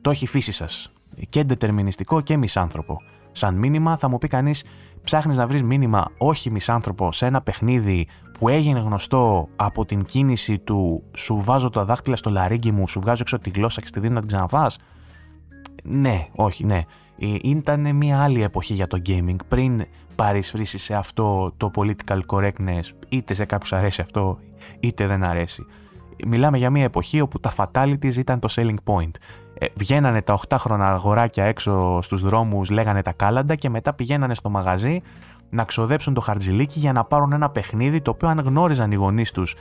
[0.00, 0.92] το έχει φύση σας.
[1.28, 3.00] Και δετερμινιστικό και μισάνθρωπο
[3.38, 4.64] σαν μήνυμα θα μου πει κανείς
[5.02, 8.06] ψάχνεις να βρεις μήνυμα όχι μισάνθρωπο σε ένα παιχνίδι
[8.38, 13.00] που έγινε γνωστό από την κίνηση του σου βάζω τα δάχτυλα στο λαρίγκι μου, σου
[13.00, 14.78] βγάζω έξω τη γλώσσα και στη δίνω να την ξαναφάς.
[15.84, 16.82] Ναι, όχι, ναι.
[17.18, 19.84] Ε, ήταν μια άλλη εποχή για το gaming πριν
[20.14, 24.38] παρισφρήσεις σε αυτό το political correctness είτε σε κάποιους αρέσει αυτό
[24.80, 25.66] είτε δεν αρέσει.
[26.26, 29.10] Μιλάμε για μια εποχή όπου τα fatalities ήταν το selling point.
[29.58, 34.50] Ε, βγαίνανε τα 8χρονα αγοράκια έξω στους δρόμους, λέγανε τα κάλαντα και μετά πηγαίνανε στο
[34.50, 35.00] μαγαζί
[35.50, 39.30] να ξοδέψουν το χαρτζιλίκι για να πάρουν ένα παιχνίδι το οποίο αν γνώριζαν οι γονείς
[39.30, 39.54] τους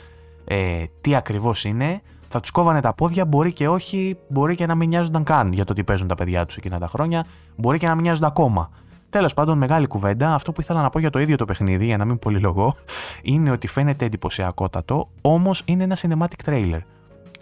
[0.46, 4.76] ε, τι ακριβώς είναι, θα τους κόβανε τα πόδια, μπορεί και όχι, μπορεί και να
[4.76, 7.26] μην νοιάζονταν καν για το τι παίζουν τα παιδιά τους εκείνα τα χρόνια,
[7.56, 8.70] μπορεί και να μην νοιάζονται ακόμα.
[9.10, 10.34] Τέλος πάντων, μεγάλη κουβέντα.
[10.34, 12.74] Αυτό που ήθελα να πω για το ίδιο το παιχνίδι, για να μην πολυλογώ,
[13.22, 16.80] είναι ότι φαίνεται εντυπωσιακότατο, όμως είναι ένα cinematic trailer.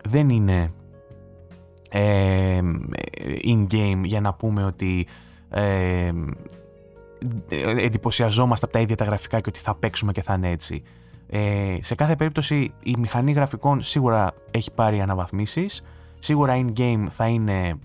[0.04, 0.74] Δεν είναι
[1.98, 2.60] ε,
[3.44, 5.08] in-game για να πούμε ότι
[5.50, 6.12] ε,
[7.50, 10.84] εντυπωσιαζόμαστε από τα ίδια τα γραφικά και ότι θα παίξουμε και θα είναι έτσι.
[11.28, 15.82] Ε, σε κάθε περίπτωση η μηχανή γραφικών σίγουρα έχει πάρει αναβαθμίσεις,
[16.20, 17.80] σίγουρα in-game θα είναι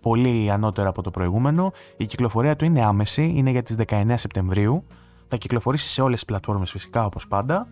[0.00, 4.84] πολύ ανώτερο από το προηγούμενο, η κυκλοφορία του είναι άμεση, είναι για τις 19 Σεπτεμβρίου,
[5.28, 7.68] θα κυκλοφορήσει σε όλες τις πλατφόρμες φυσικά όπως πάντα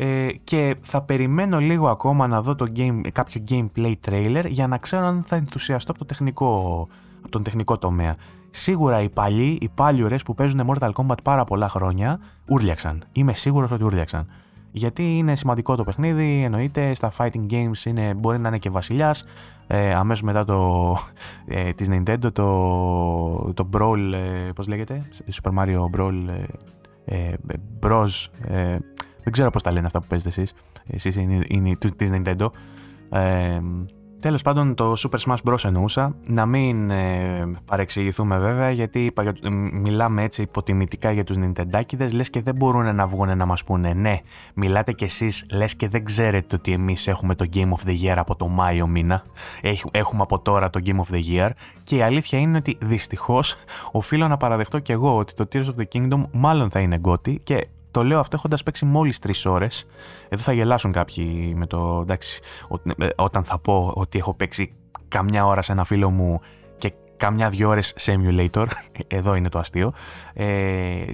[0.00, 4.78] ε, και θα περιμένω λίγο ακόμα να δω το game, κάποιο gameplay trailer για να
[4.78, 6.88] ξέρω αν θα ενθουσιαστώ από, το τεχνικό,
[7.18, 8.16] από τον τεχνικό τομέα.
[8.50, 13.04] Σίγουρα οι παλιοί, οι παλιουρές που παίζουν Mortal Kombat πάρα πολλά χρόνια, ούρλιαξαν.
[13.12, 14.26] Είμαι σίγουρος ότι ούρλιαξαν.
[14.70, 19.24] Γιατί είναι σημαντικό το παιχνίδι, εννοείται, στα fighting games είναι, μπορεί να είναι και βασιλιάς.
[19.66, 20.96] Ε, αμέσως μετά το,
[21.46, 25.08] ε, της Nintendo το, το Brawl, ε, πώς λέγεται,
[25.42, 26.14] Super Mario Brawl,
[27.04, 27.34] ε, ε
[27.82, 28.76] Bros, ε,
[29.28, 30.54] δεν ξέρω πώς τα λένε αυτά που παίζετε εσείς,
[30.86, 32.46] εσείς είναι, είναι της Nintendo.
[33.10, 33.60] Ε,
[34.20, 35.64] Τέλος πάντων το Super Smash Bros.
[35.64, 39.12] εννοούσα, να μην ε, παρεξηγηθούμε βέβαια γιατί
[39.72, 43.92] μιλάμε έτσι υποτιμητικά για τους Nintendάκηδες λες και δεν μπορούν να βγουν να μας πούνε
[43.92, 44.20] ναι,
[44.54, 48.16] μιλάτε κι εσείς λες και δεν ξέρετε ότι εμείς έχουμε το Game of the Year
[48.16, 49.22] από το Μάιο μήνα,
[49.90, 51.50] έχουμε από τώρα το Game of the Year
[51.82, 53.56] και η αλήθεια είναι ότι δυστυχώς
[53.92, 57.40] οφείλω να παραδεχτώ κι εγώ ότι το Tears of the Kingdom μάλλον θα είναι γκότι
[57.42, 57.68] και
[57.98, 59.86] το λέω αυτό έχοντας παίξει μόλις τρεις ώρες.
[60.28, 61.98] Εδώ θα γελάσουν κάποιοι με το.
[62.02, 62.40] εντάξει,
[62.98, 64.72] ε, όταν θα πω ότι έχω παίξει
[65.08, 66.40] καμιά ώρα σε ένα φίλο μου
[66.78, 68.66] και καμιά δυο ώρες σε emulator.
[69.18, 69.92] Εδώ είναι το αστείο.
[70.34, 71.04] Ε,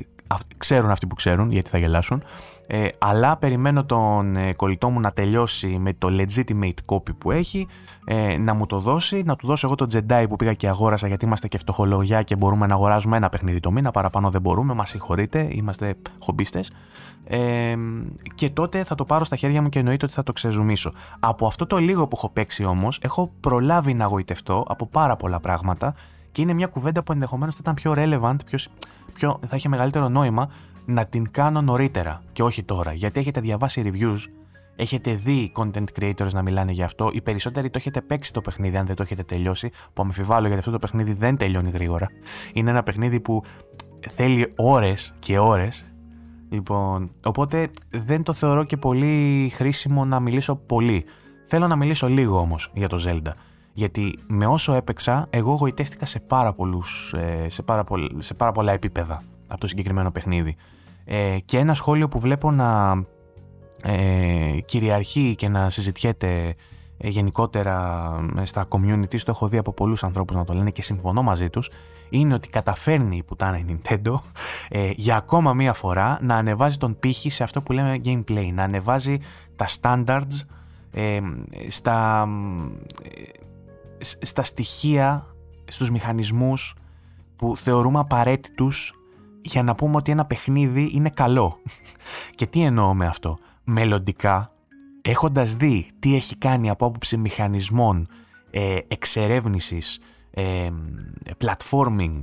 [0.57, 2.23] ξέρουν αυτοί που ξέρουν γιατί θα γελάσουν.
[2.67, 7.67] Ε, αλλά περιμένω τον ε, κολλητό μου να τελειώσει με το legitimate copy που έχει,
[8.05, 11.07] ε, να μου το δώσει, να του δώσω εγώ το Jedi που πήγα και αγόρασα
[11.07, 14.75] γιατί είμαστε και φτωχολογιά και μπορούμε να αγοράζουμε ένα παιχνίδι το μήνα, παραπάνω δεν μπορούμε,
[14.75, 16.73] μας συγχωρείτε, είμαστε χομπίστες.
[17.25, 17.75] Ε,
[18.35, 20.93] και τότε θα το πάρω στα χέρια μου και εννοείται ότι θα το ξεζουμίσω.
[21.21, 25.41] Από αυτό το λίγο που έχω παίξει όμως, έχω προλάβει να γοητευτώ από πάρα πολλά
[25.41, 25.95] πράγματα
[26.35, 28.59] και είναι μια κουβέντα που ενδεχομένως θα ήταν πιο relevant, πιο,
[29.15, 30.51] πιο, θα είχε μεγαλύτερο νόημα
[30.85, 32.93] να την κάνω νωρίτερα και όχι τώρα.
[32.93, 34.19] Γιατί έχετε διαβάσει reviews,
[34.77, 37.11] έχετε δει content creators να μιλάνε για αυτό.
[37.13, 39.71] Οι περισσότεροι το έχετε παίξει το παιχνίδι, αν δεν το έχετε τελειώσει.
[39.93, 42.09] Που αμφιβάλλω γιατί αυτό το παιχνίδι δεν τελειώνει γρήγορα.
[42.53, 43.43] Είναι ένα παιχνίδι που
[44.11, 45.85] θέλει ώρες και ώρες.
[46.49, 51.05] Λοιπόν, οπότε δεν το θεωρώ και πολύ χρήσιμο να μιλήσω πολύ.
[51.47, 53.33] Θέλω να μιλήσω λίγο όμως για το Zelda.
[53.77, 57.85] Γιατί με όσο έπαιξα, εγώ γοητεύτηκα σε πάρα, πολλούς, ε, σε πάρα,
[58.19, 60.57] σε πάρα πολλά επίπεδα από το συγκεκριμένο παιχνίδι.
[61.05, 63.03] Ε, και ένα σχόλιο που βλέπω να
[63.83, 66.55] ε, κυριαρχεί και να συζητιέται
[66.99, 68.09] ε, γενικότερα
[68.39, 71.51] ε, στα community, το έχω δει από πολλούς ανθρώπους να το λένε και συμφωνώ μαζί
[71.51, 71.71] τους,
[72.09, 74.19] είναι ότι καταφέρνει η πουτάνα η Nintendo
[74.69, 78.63] ε, για ακόμα μία φορά να ανεβάζει τον πύχη σε αυτό που λέμε gameplay, να
[78.63, 79.19] ανεβάζει
[79.57, 80.47] τα standards
[80.91, 81.21] ε,
[81.69, 82.29] στα,
[84.05, 85.27] στα στοιχεία,
[85.65, 86.77] στους μηχανισμούς
[87.37, 88.93] που θεωρούμε απαραίτητους
[89.41, 91.57] για να πούμε ότι ένα παιχνίδι είναι καλό.
[92.37, 94.53] Και τι εννοώ με αυτό; Μελλοντικά,
[95.03, 98.09] έχοντας δει τι έχει κάνει από άποψη μηχανισμών,
[98.51, 100.01] ε, εξερεύνησης,
[100.31, 100.71] ε,
[101.45, 102.21] platforming,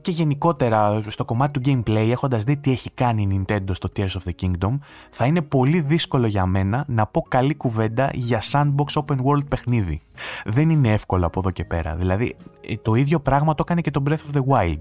[0.00, 4.08] και γενικότερα στο κομμάτι του gameplay έχοντας δει τι έχει κάνει η Nintendo στο Tears
[4.08, 4.78] of the Kingdom
[5.10, 10.00] θα είναι πολύ δύσκολο για μένα να πω καλή κουβέντα για sandbox open world παιχνίδι.
[10.44, 11.94] Δεν είναι εύκολο από εδώ και πέρα.
[11.94, 12.36] Δηλαδή
[12.66, 14.80] ε, το ίδιο πράγμα το έκανε και το Breath of the Wild.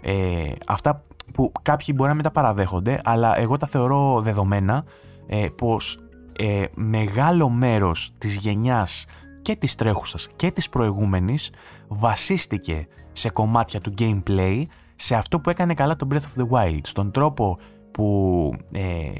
[0.00, 1.02] Ε, αυτά
[1.32, 4.84] που κάποιοι μπορεί να μην τα παραδέχονται αλλά εγώ τα θεωρώ δεδομένα
[5.26, 5.98] ε, πως
[6.36, 9.06] ε, μεγάλο μέρος της γενιάς
[9.42, 11.50] και της τρέχουσας και της προηγούμενης
[11.88, 16.80] βασίστηκε σε κομμάτια του gameplay σε αυτό που έκανε καλά το Breath of the Wild,
[16.82, 17.58] στον τρόπο
[17.90, 19.10] που ε,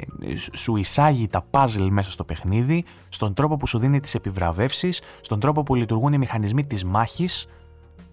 [0.53, 5.41] σου εισάγει τα puzzle μέσα στο παιχνίδι, στον τρόπο που σου δίνει τις επιβραβεύσεις, στον
[5.41, 7.47] τρόπο που λειτουργούν οι μηχανισμοί της μάχης,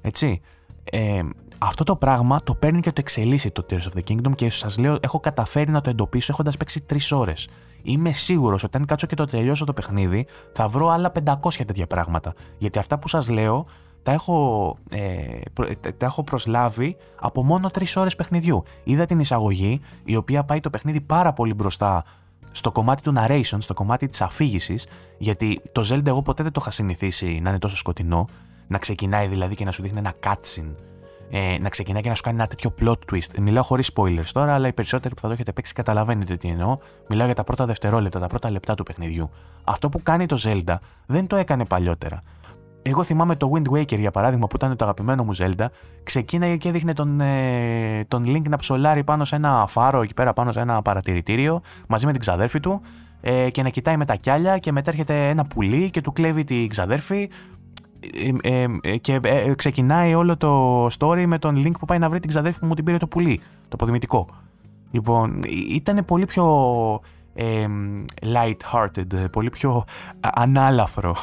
[0.01, 0.41] έτσι.
[0.83, 1.21] Ε,
[1.57, 4.77] αυτό το πράγμα το παίρνει και το εξελίσσει το Tears of the Kingdom και σας
[4.77, 7.47] λέω έχω καταφέρει να το εντοπίσω έχοντας παίξει 3 ώρες.
[7.81, 11.33] Είμαι σίγουρος ότι αν κάτσω και το τελειώσω το παιχνίδι θα βρω άλλα 500
[11.65, 12.33] τέτοια πράγματα.
[12.57, 13.65] Γιατί αυτά που σας λέω
[14.07, 15.39] τα έχω, ε,
[15.97, 18.63] τα έχω προσλάβει από μόνο τρεις ώρες παιχνιδιού.
[18.83, 22.03] Είδα την εισαγωγή, η οποία πάει το παιχνίδι πάρα πολύ μπροστά
[22.51, 24.87] στο κομμάτι του narration, στο κομμάτι της αφήγησης,
[25.17, 28.27] γιατί το Zelda εγώ ποτέ δεν το είχα συνηθίσει να είναι τόσο σκοτεινό,
[28.67, 30.75] να ξεκινάει δηλαδή και να σου δείχνει ένα cutscene
[31.29, 33.39] ε, να ξεκινάει και να σου κάνει ένα τέτοιο plot twist.
[33.39, 36.77] Μιλάω χωρίς spoilers τώρα, αλλά οι περισσότεροι που θα το έχετε παίξει καταλαβαίνετε τι εννοώ.
[37.07, 39.29] Μιλάω για τα πρώτα δευτερόλεπτα, τα πρώτα λεπτά του παιχνιδιού.
[39.63, 42.21] Αυτό που κάνει το Zelda δεν το έκανε παλιότερα.
[42.89, 45.65] Εγώ θυμάμαι το Wind Waker για παράδειγμα που ήταν το αγαπημένο μου Zelda.
[46.03, 50.33] Ξεκίναγε και έδειχνε τον, ε, τον Link να ψολάρει πάνω σε ένα φάρο εκεί πέρα
[50.33, 52.81] πάνω σε ένα παρατηρητήριο μαζί με την ξαδέρφη του
[53.21, 56.43] ε, και να κοιτάει με τα κιάλια και μετά έρχεται ένα πουλί και του κλέβει
[56.43, 57.29] την ξαδέρφη
[58.41, 59.19] ε, ε, και
[59.55, 62.73] ξεκινάει όλο το story με τον Link που πάει να βρει την ξαδέρφη που μου
[62.73, 64.27] την πήρε το πουλί, το αποδημητικό.
[64.91, 66.45] Λοιπόν, ήταν πολύ πιο
[68.33, 69.83] light-hearted, πολύ πιο
[70.19, 71.15] ανάλαφρο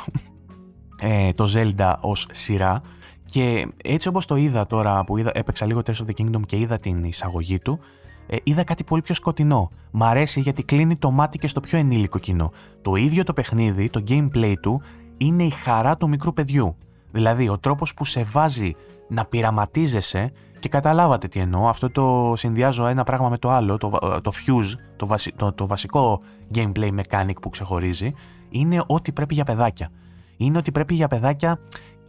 [1.35, 2.83] το Zelda ως σειρά
[3.25, 6.57] και έτσι όπως το είδα τώρα που είδα, έπαιξα λίγο Tears of the Kingdom και
[6.57, 7.79] είδα την εισαγωγή του
[8.27, 9.71] ε, είδα κάτι πολύ πιο σκοτεινό.
[9.91, 12.51] Μ' αρέσει γιατί κλείνει το μάτι και στο πιο ενήλικο κοινό.
[12.83, 14.83] Το ίδιο το παιχνίδι, το gameplay του,
[15.17, 16.77] είναι η χαρά του μικρού παιδιού.
[17.11, 18.75] Δηλαδή, ο τρόπος που σε βάζει
[19.09, 23.91] να πειραματίζεσαι και καταλάβατε τι εννοώ, αυτό το συνδυάζω ένα πράγμα με το άλλο, το,
[24.23, 26.21] το fuse, το, το, το βασικό
[26.55, 28.13] gameplay mechanic που ξεχωρίζει,
[28.49, 29.91] είναι ό,τι πρέπει για παιδάκια.
[30.37, 31.59] Είναι ότι πρέπει για παιδάκια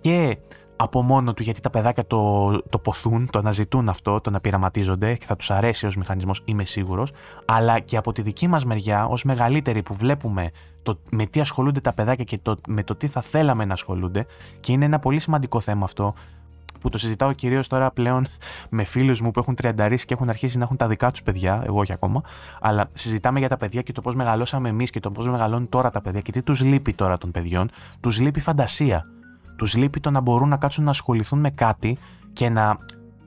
[0.01, 0.37] και
[0.75, 5.15] από μόνο του γιατί τα παιδάκια το, το ποθούν, το αναζητούν αυτό, το να πειραματίζονται
[5.15, 7.11] και θα τους αρέσει ως μηχανισμός είμαι σίγουρος,
[7.45, 10.49] αλλά και από τη δική μας μεριά ως μεγαλύτεροι που βλέπουμε
[10.81, 14.25] το, με τι ασχολούνται τα παιδάκια και το, με το τι θα θέλαμε να ασχολούνται
[14.59, 16.13] και είναι ένα πολύ σημαντικό θέμα αυτό
[16.85, 18.27] που το συζητάω κυρίως τώρα πλέον
[18.69, 21.63] με φίλους μου που έχουν τριανταρίσει και έχουν αρχίσει να έχουν τα δικά τους παιδιά,
[21.65, 22.21] εγώ όχι ακόμα,
[22.61, 25.89] αλλά συζητάμε για τα παιδιά και το πώς μεγαλώσαμε εμείς και το πώς μεγαλώνουν τώρα
[25.89, 27.69] τα παιδιά και τι τους λείπει τώρα των παιδιών.
[27.99, 29.05] Τους λείπει φαντασία.
[29.55, 31.97] Τους λείπει το να μπορούν να κάτσουν να ασχοληθούν με κάτι
[32.33, 32.77] και να,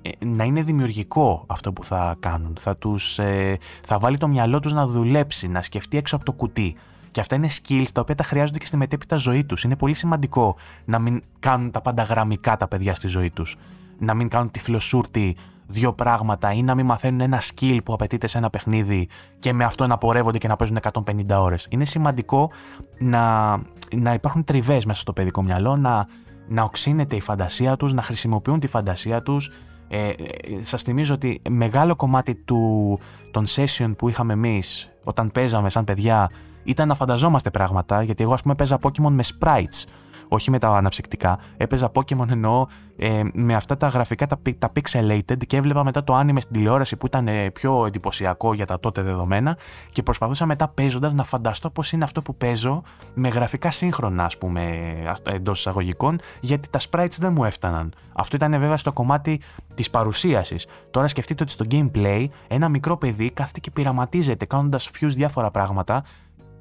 [0.03, 2.57] ε, να είναι δημιουργικό αυτό που θα κάνουν.
[2.59, 6.33] Θα, τους, ε, θα βάλει το μυαλό τους να δουλέψει, να σκεφτεί έξω από το
[6.33, 6.77] κουτί.
[7.19, 9.65] Και αυτά είναι skills τα οποία τα χρειάζονται και στη μετέπειτα ζωή τους.
[9.65, 13.57] Είναι πολύ σημαντικό να μην κάνουν τα πάντα γραμμικά τα παιδιά στη ζωή τους.
[13.99, 18.27] Να μην κάνουν τη φιλοσούρτη δύο πράγματα ή να μην μαθαίνουν ένα skill που απαιτείται
[18.27, 19.09] σε ένα παιχνίδι
[19.39, 21.67] και με αυτό να πορεύονται και να παίζουν 150 ώρες.
[21.71, 22.51] Είναι σημαντικό
[22.99, 23.51] να,
[23.97, 26.07] να υπάρχουν τριβές μέσα στο παιδικό μυαλό, να,
[26.49, 29.51] να οξύνεται η φαντασία τους, να χρησιμοποιούν τη φαντασία τους.
[29.89, 30.15] Ε, ε
[30.63, 32.99] σας θυμίζω ότι μεγάλο κομμάτι του,
[33.31, 36.31] των session που είχαμε εμείς όταν παίζαμε σαν παιδιά
[36.69, 39.85] ήταν να φανταζόμαστε πράγματα, γιατί εγώ ας πούμε παίζα Pokemon με sprites
[40.29, 41.39] όχι με τα αναψυκτικά.
[41.57, 42.67] Έπαιζα Pokémon εννοώ
[42.97, 46.97] ε, με αυτά τα γραφικά τα, τα pixelated και έβλεπα μετά το anime στην τηλεόραση
[46.97, 49.59] που ήταν ε, πιο εντυπωσιακό για τα τότε δεδομένα
[49.93, 52.83] και προσπαθούσα μετά παίζοντας να φανταστώ πώς είναι αυτό που παίζω
[53.15, 57.93] με γραφικά σύγχρονα, ας πούμε, εντός εισαγωγικών, γιατί τα sprites δεν μου έφταναν.
[58.13, 59.41] Αυτό ήταν βέβαια στο κομμάτι
[59.75, 60.67] της παρουσίασης.
[60.91, 66.05] Τώρα σκεφτείτε ότι στο gameplay ένα μικρό παιδί κάθεται και πειραματίζεται κάνοντας fuse διάφορα πράγματα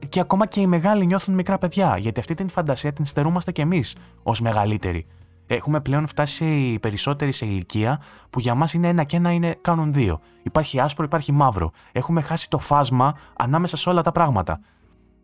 [0.09, 3.61] και ακόμα και οι μεγάλοι νιώθουν μικρά παιδιά, γιατί αυτή την φαντασία την στερούμαστε κι
[3.61, 5.05] εμείς ως μεγαλύτεροι.
[5.47, 9.57] Έχουμε πλέον φτάσει οι περισσότεροι σε ηλικία που για μας είναι ένα και ένα είναι
[9.61, 10.19] κάνουν δύο.
[10.43, 11.71] Υπάρχει άσπρο, υπάρχει μαύρο.
[11.91, 14.59] Έχουμε χάσει το φάσμα ανάμεσα σε όλα τα πράγματα.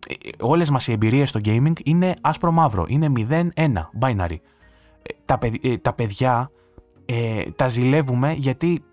[0.07, 2.85] Ε, Όλες μας οι εμπειρίες στο gaming είναι άσπρο-μαύρο.
[2.87, 3.11] Είναι
[3.55, 4.37] 0-1, binary.
[5.01, 6.51] Ε, τα, ε, τα παιδιά
[7.05, 8.83] ε, τα ζηλεύουμε γιατί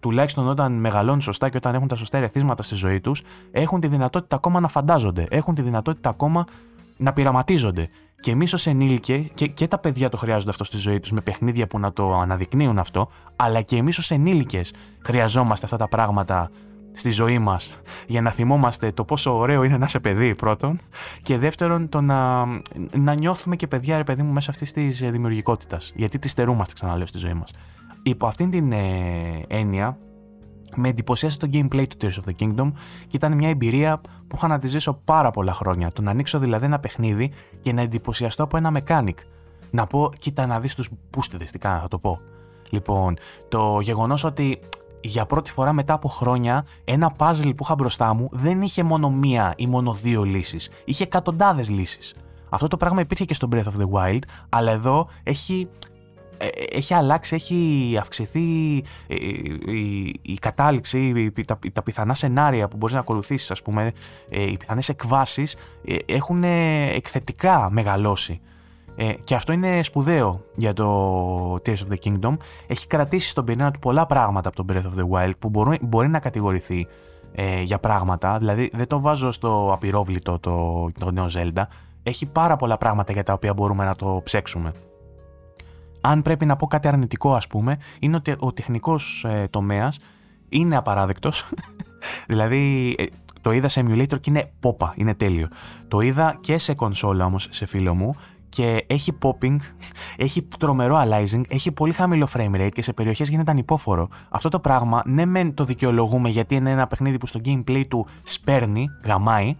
[0.00, 3.86] τουλάχιστον όταν μεγαλώνουν σωστά και όταν έχουν τα σωστά ερεθίσματα στη ζωή τους, έχουν τη
[3.86, 5.26] δυνατότητα ακόμα να φαντάζονται.
[5.30, 6.44] Έχουν τη δυνατότητα ακόμα
[6.96, 7.88] να πειραματίζονται.
[8.20, 11.20] Και εμείς ως ενήλικε, και, και τα παιδιά το χρειάζονται αυτό στη ζωή τους με
[11.20, 14.74] παιχνίδια που να το αναδεικνύουν αυτό, αλλά και εμείς ως ενήλικες
[15.04, 16.50] χρειαζόμαστε αυτά τα πράγματα
[16.92, 20.80] στη ζωή μας για να θυμόμαστε το πόσο ωραίο είναι να είσαι παιδί, πρώτον,
[21.22, 22.44] και δεύτερον το να,
[22.96, 25.92] να νιώθουμε και παιδιά, ρε παιδί μου, μέσα αυτής της δημιουργικότητας.
[25.94, 27.50] Γιατί τη στερούμαστε, ξαναλέω, στη ζωή μας.
[28.08, 29.98] Υπό αυτήν την ε, έννοια,
[30.76, 34.46] με εντυπωσίασε το gameplay του Tears of the Kingdom και ήταν μια εμπειρία που είχα
[34.46, 35.92] να τη ζήσω πάρα πολλά χρόνια.
[35.92, 37.32] Το να ανοίξω δηλαδή ένα παιχνίδι
[37.62, 39.14] και να εντυπωσιαστώ από ένα mechanic.
[39.70, 42.20] Να πω, κοίτα να δεις τους πούστιδε, τι κάνα, θα το πω.
[42.70, 43.16] Λοιπόν,
[43.48, 44.58] το γεγονός ότι
[45.00, 49.10] για πρώτη φορά μετά από χρόνια ένα puzzle που είχα μπροστά μου δεν είχε μόνο
[49.10, 50.70] μία ή μόνο δύο λύσεις.
[50.84, 52.14] Είχε εκατοντάδες λύσεις.
[52.50, 55.97] Αυτό το πράγμα υπήρχε και στο Breath of the Wild, αλλά εδώ έχει ε,
[56.70, 59.14] έχει αλλάξει, έχει αυξηθεί ε,
[59.72, 63.92] η, η κατάληξη, τα, τα πιθανά σενάρια που μπορείς να ακολουθήσεις, ας πούμε,
[64.28, 65.56] ε, οι πιθανές εκβάσεις
[66.06, 68.40] έχουν εκθετικά μεγαλώσει.
[69.24, 72.36] Και αυτό είναι σπουδαίο για το Tears of the Kingdom.
[72.66, 75.78] Έχει κρατήσει στον πυρήνα του πολλά πράγματα από το Breath of the Wild που μπορεί,
[75.82, 76.86] μπορεί να κατηγορηθεί
[77.64, 78.38] για πράγματα.
[78.38, 81.62] Δηλαδή δεν το βάζω στο απειρόβλητο το, το νέο Zelda.
[82.02, 84.72] Έχει πάρα πολλά πράγματα για τα οποία μπορούμε να το ψέξουμε
[86.00, 89.98] αν πρέπει να πω κάτι αρνητικό, ας πούμε, είναι ότι ο τεχνικός ε, τομέας
[90.48, 91.50] είναι απαράδεκτος.
[92.28, 93.04] δηλαδή, ε,
[93.40, 95.48] το είδα σε emulator και είναι πόπα, είναι τέλειο.
[95.88, 98.16] Το είδα και σε κονσόλα όμως, σε φίλο μου,
[98.48, 99.56] και έχει popping,
[100.16, 104.08] έχει τρομερό aliasing, έχει πολύ χαμηλό frame rate και σε περιοχές γίνεται ανυπόφορο.
[104.28, 108.06] Αυτό το πράγμα, ναι, μεν το δικαιολογούμε γιατί είναι ένα παιχνίδι που στο gameplay του
[108.22, 109.56] σπέρνει, γαμάει,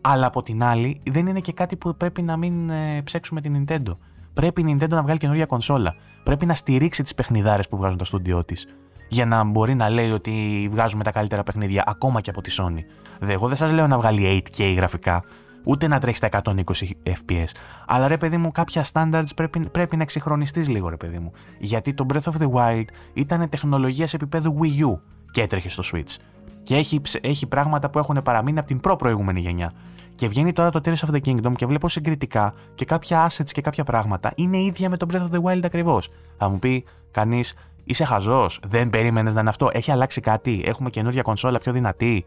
[0.00, 3.64] αλλά από την άλλη δεν είναι και κάτι που πρέπει να μην ε, ψέξουμε την
[3.66, 3.96] Nintendo.
[4.40, 5.94] Πρέπει η Nintendo να βγάλει καινούργια κονσόλα.
[6.22, 8.66] Πρέπει να στηρίξει τις παιχνιδάρες που βγάζουν το στούντιό της.
[9.08, 12.78] Για να μπορεί να λέει ότι βγάζουμε τα καλύτερα παιχνίδια ακόμα και από τη Sony.
[13.20, 15.22] Δε, εγώ δεν σας λέω να βγάλει 8K γραφικά,
[15.64, 16.62] ούτε να τρέχει στα 120
[17.04, 17.48] FPS.
[17.86, 21.32] Αλλά ρε παιδί μου, κάποια standards πρέπει, πρέπει να εξυγχρονιστείς λίγο, ρε παιδί μου.
[21.58, 24.98] Γιατί το Breath of the Wild ήταν τεχνολογία σε επίπεδο Wii U
[25.30, 26.16] και έτρεχε στο Switch.
[26.62, 29.72] Και έχει, έχει πράγματα που έχουν παραμείνει από την προ-προηγούμενη γενιά.
[30.20, 33.60] Και βγαίνει τώρα το Tears of the Kingdom και βλέπω συγκριτικά και κάποια assets και
[33.60, 36.08] κάποια πράγματα είναι ίδια με το Breath of the Wild ακριβώς.
[36.36, 37.54] Θα μου πει κανείς,
[37.84, 39.70] είσαι χαζός, δεν περίμενες να είναι αυτό.
[39.72, 42.24] Έχει αλλάξει κάτι, έχουμε καινούργια κονσόλα πιο δυνατή.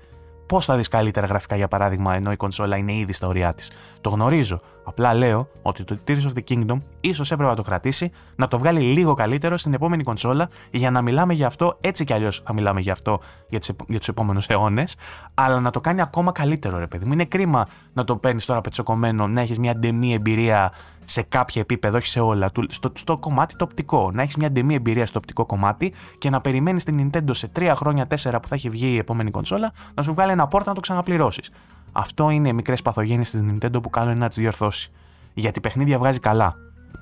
[0.53, 3.71] Πώς θα δεις καλύτερα γραφικά για παράδειγμα, ενώ η κονσόλα είναι ήδη στα ωριά της;
[4.01, 4.61] Το γνωρίζω.
[4.83, 8.59] Απλά λέω ότι το Tears of the Kingdom ίσως έπρεπε να το κρατήσει, να το
[8.59, 11.77] βγάλει λίγο καλύτερο στην επόμενη κονσόλα για να μιλάμε για αυτό.
[11.81, 14.95] Έτσι κι αλλιώς θα μιλάμε για αυτό για, για τους επόμενους αιώνες.
[15.33, 17.13] Αλλά να το κάνει ακόμα καλύτερο, ρε παιδί μου.
[17.13, 20.71] Είναι κρίμα να το παίρνεις τώρα πετσοκομμένο, να έχεις μια ντεμή εμπειρία
[21.03, 24.11] σε κάποια επίπεδα, όχι σε όλα, στο, στο κομμάτι το οπτικό.
[24.13, 27.73] Να έχεις μια ντεμή εμπειρίας στο οπτικό κομμάτι και να περιμένεις την Nintendo σε 3
[27.75, 30.75] χρόνια, 4 που θα έχει βγει η επόμενη κονσόλα, να σου βγάλει ένα πόρτα να
[30.75, 31.51] το ξαναπληρώσεις.
[31.91, 34.91] Αυτό είναι μικρές παθογένειες της Nintendo που κάνουν να τις διορθώσει.
[35.33, 36.55] Γιατί παιχνίδια βγάζει καλά.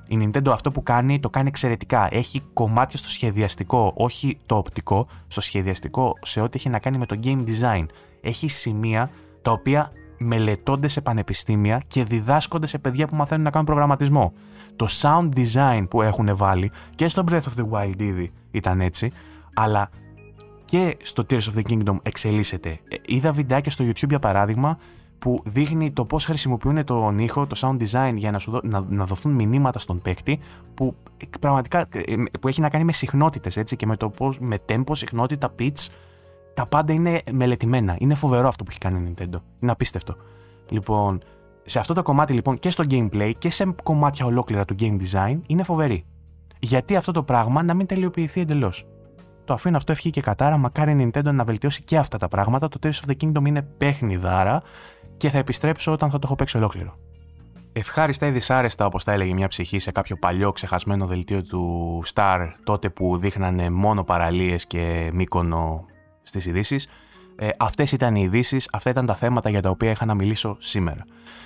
[0.08, 2.08] Η Nintendo αυτό που κάνει το κάνει εξαιρετικά.
[2.12, 7.06] Έχει κομμάτια στο σχεδιαστικό, όχι το οπτικό, στο σχεδιαστικό σε ό,τι έχει να κάνει με
[7.06, 7.86] το game design.
[8.22, 9.10] Έχει σημεία
[9.42, 9.92] τα οποία
[10.22, 14.34] μελετώνται σε πανεπιστήμια και διδάσκονται σε παιδιά που μαθαίνουν να κάνουν προγραμματισμό.
[14.76, 19.12] Το sound design που έχουν βάλει και στο Breath of the Wild ήδη ήταν έτσι,
[19.54, 19.90] αλλά
[20.66, 22.70] και στο Tears of the Kingdom εξελίσσεται.
[22.70, 24.78] Ε, είδα βιντεάκια στο YouTube για παράδειγμα
[25.20, 29.06] που δείχνει το πώς χρησιμοποιούν τον ήχο, το sound design για να, σου να, να
[29.06, 30.40] δοθούν μηνύματα στον παίκτη
[30.74, 30.96] που
[31.40, 34.92] πραγματικά ε, που έχει να κάνει με συχνότητες έτσι και με το πώς, με tempo,
[34.92, 35.88] συχνότητα, pitch
[36.54, 37.96] τα πάντα είναι μελετημένα.
[38.00, 39.42] Είναι φοβερό αυτό που έχει κάνει η Nintendo.
[39.60, 40.16] Είναι απίστευτο.
[40.70, 41.22] Λοιπόν,
[41.66, 45.40] σε αυτό το κομμάτι λοιπόν και στο gameplay και σε κομμάτια ολόκληρα του game design
[45.48, 46.06] είναι φοβερή.
[46.60, 48.88] Γιατί αυτό το πράγμα να μην τελειοποιηθεί εντελώς.
[49.44, 50.58] Το αφήνω αυτό ευχή και κατάρα.
[50.58, 52.68] Μακάρι η Nintendo να βελτιώσει και αυτά τα πράγματα.
[52.68, 54.62] Το Tears of the Kingdom είναι παιχνιδάρα
[55.18, 56.96] και θα επιστρέψω όταν θα το έχω παίξει ολόκληρο.
[57.74, 62.48] Ευχάριστα ή δυσάρεστα, όπως τα έλεγε μια ψυχή σε κάποιο παλιό ξεχασμένο δελτίο του Star,
[62.64, 65.86] τότε που δείχνανε μόνο παραλίες και μήκονο
[66.24, 66.88] στις ειδήσεις.
[67.36, 70.56] Ε, Αυτές ήταν οι ειδήσεις, αυτά ήταν τα θέματα για τα οποία είχα να μιλήσω
[70.60, 71.06] σήμερα.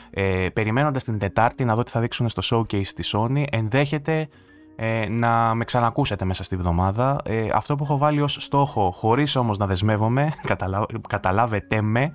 [0.10, 4.28] Ε, Περιμένοντας την Τετάρτη να δω τι θα δείξουν στο showcase τη Sony, ενδέχεται
[4.76, 7.18] ε, να με ξανακούσετε μέσα στη βδομάδα.
[7.24, 10.86] Ε, αυτό που έχω βάλει ως στόχο, χωρίς όμως να δεσμεύομαι, καταλα...
[11.10, 12.14] καταλάβετε με,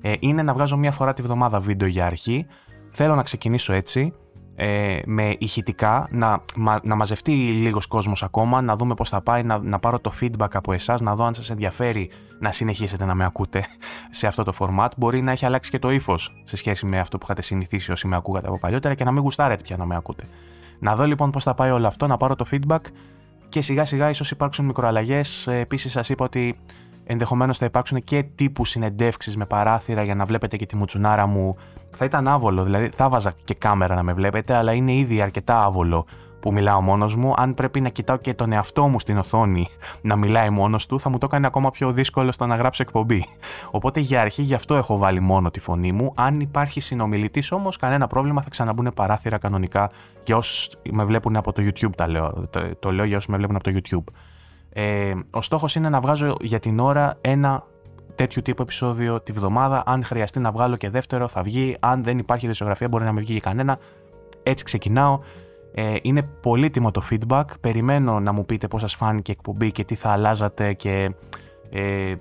[0.00, 2.46] ε, είναι να βγάζω μία φορά τη βδομάδα βίντεο για αρχή.
[2.90, 4.12] Θέλω να ξεκινήσω έτσι
[4.60, 6.42] ε, με ηχητικά, να,
[6.82, 10.48] να μαζευτεί λίγος κόσμος ακόμα, να δούμε πώς θα πάει, να, να πάρω το feedback
[10.52, 13.64] από εσάς, να δω αν σας ενδιαφέρει να συνεχίσετε να με ακούτε
[14.10, 14.88] σε αυτό το format.
[14.96, 18.08] Μπορεί να έχει αλλάξει και το ύφος σε σχέση με αυτό που είχατε συνηθίσει όσοι
[18.08, 20.24] με ακούγατε από παλιότερα και να μην γουστάρετε πια να με ακούτε.
[20.78, 22.82] Να δω λοιπόν πώς θα πάει όλο αυτό, να πάρω το feedback
[23.48, 25.46] και σιγά σιγά ίσως υπάρξουν μικροαλλαγές.
[25.46, 26.58] Ε, επίσης σας είπα ότι
[27.08, 31.56] ενδεχομένως θα υπάρξουν και τύπου συνεντεύξεις με παράθυρα για να βλέπετε και τη μουτσουνάρα μου.
[31.96, 35.64] Θα ήταν άβολο, δηλαδή θα βάζα και κάμερα να με βλέπετε, αλλά είναι ήδη αρκετά
[35.64, 36.06] άβολο
[36.40, 37.32] που μιλάω μόνος μου.
[37.36, 39.68] Αν πρέπει να κοιτάω και τον εαυτό μου στην οθόνη
[40.02, 43.24] να μιλάει μόνος του, θα μου το κάνει ακόμα πιο δύσκολο στο να γράψω εκπομπή.
[43.70, 46.12] Οπότε για αρχή γι' αυτό έχω βάλει μόνο τη φωνή μου.
[46.16, 49.90] Αν υπάρχει συνομιλητής όμως, κανένα πρόβλημα, θα ξαναμπούν παράθυρα κανονικά
[50.24, 51.94] για όσου με βλέπουν από το YouTube.
[51.96, 52.48] Τα λέω.
[52.50, 54.12] Το, το λέω για όσους με βλέπουν από το YouTube.
[54.72, 57.64] Ε, ο στόχος είναι να βγάζω για την ώρα ένα
[58.14, 59.82] τέτοιο τύπο επεισόδιο τη βδομάδα.
[59.86, 61.76] Αν χρειαστεί να βγάλω και δεύτερο, θα βγει.
[61.80, 63.78] Αν δεν υπάρχει δισογραφία, μπορεί να μην βγει κανένα.
[64.42, 65.18] Έτσι ξεκινάω.
[65.74, 67.44] Ε, είναι πολύτιμο το feedback.
[67.60, 71.10] Περιμένω να μου πείτε πώς σας φάνηκε η εκπομπή και τι θα αλλάζατε και
[71.70, 72.14] ε,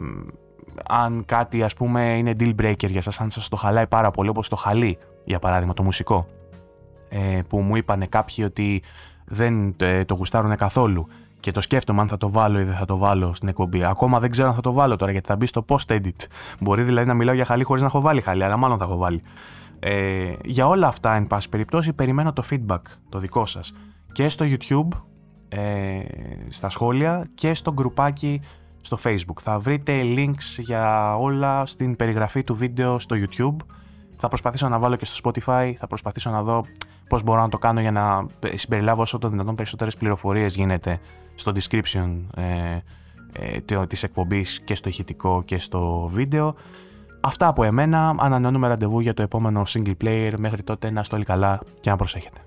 [0.87, 4.29] αν κάτι ας πούμε είναι deal breaker για σας, αν σας το χαλάει πάρα πολύ
[4.29, 6.27] όπως το χαλί για παράδειγμα το μουσικό
[7.09, 8.81] ε, που μου είπανε κάποιοι ότι
[9.25, 11.07] δεν ε, το γουστάρουν καθόλου
[11.39, 13.83] και το σκέφτομαι αν θα το βάλω ή δεν θα το βάλω στην εκπομπή.
[13.83, 16.25] Ακόμα δεν ξέρω αν θα το βάλω τώρα γιατί θα μπει στο post-edit.
[16.59, 18.97] Μπορεί δηλαδή να μιλάω για χαλί χωρίς να έχω βάλει χαλί, αλλά μάλλον θα έχω
[18.97, 19.21] βάλει.
[19.79, 23.73] Ε, για όλα αυτά, εν πάση περιπτώσει, περιμένω το feedback το δικό σας
[24.11, 24.87] και στο YouTube,
[25.49, 25.99] ε,
[26.49, 28.41] στα σχόλια και στο γκρουπάκι
[28.81, 29.41] στο Facebook.
[29.41, 33.55] Θα βρείτε links για όλα στην περιγραφή του βίντεο στο YouTube.
[34.15, 36.65] Θα προσπαθήσω να βάλω και στο Spotify, θα προσπαθήσω να δω
[37.07, 40.99] πώς μπορώ να το κάνω για να συμπεριλάβω όσο το δυνατόν περισσότερες πληροφορίες γίνεται
[41.35, 42.77] στο description ε,
[43.31, 46.55] ε, της εκπομπής και στο ηχητικό και στο βίντεο.
[47.21, 48.15] Αυτά από εμένα.
[48.17, 50.33] Ανανεώνουμε ραντεβού για το επόμενο single player.
[50.37, 52.39] Μέχρι τότε να είστε όλοι καλά και να προσέχετε.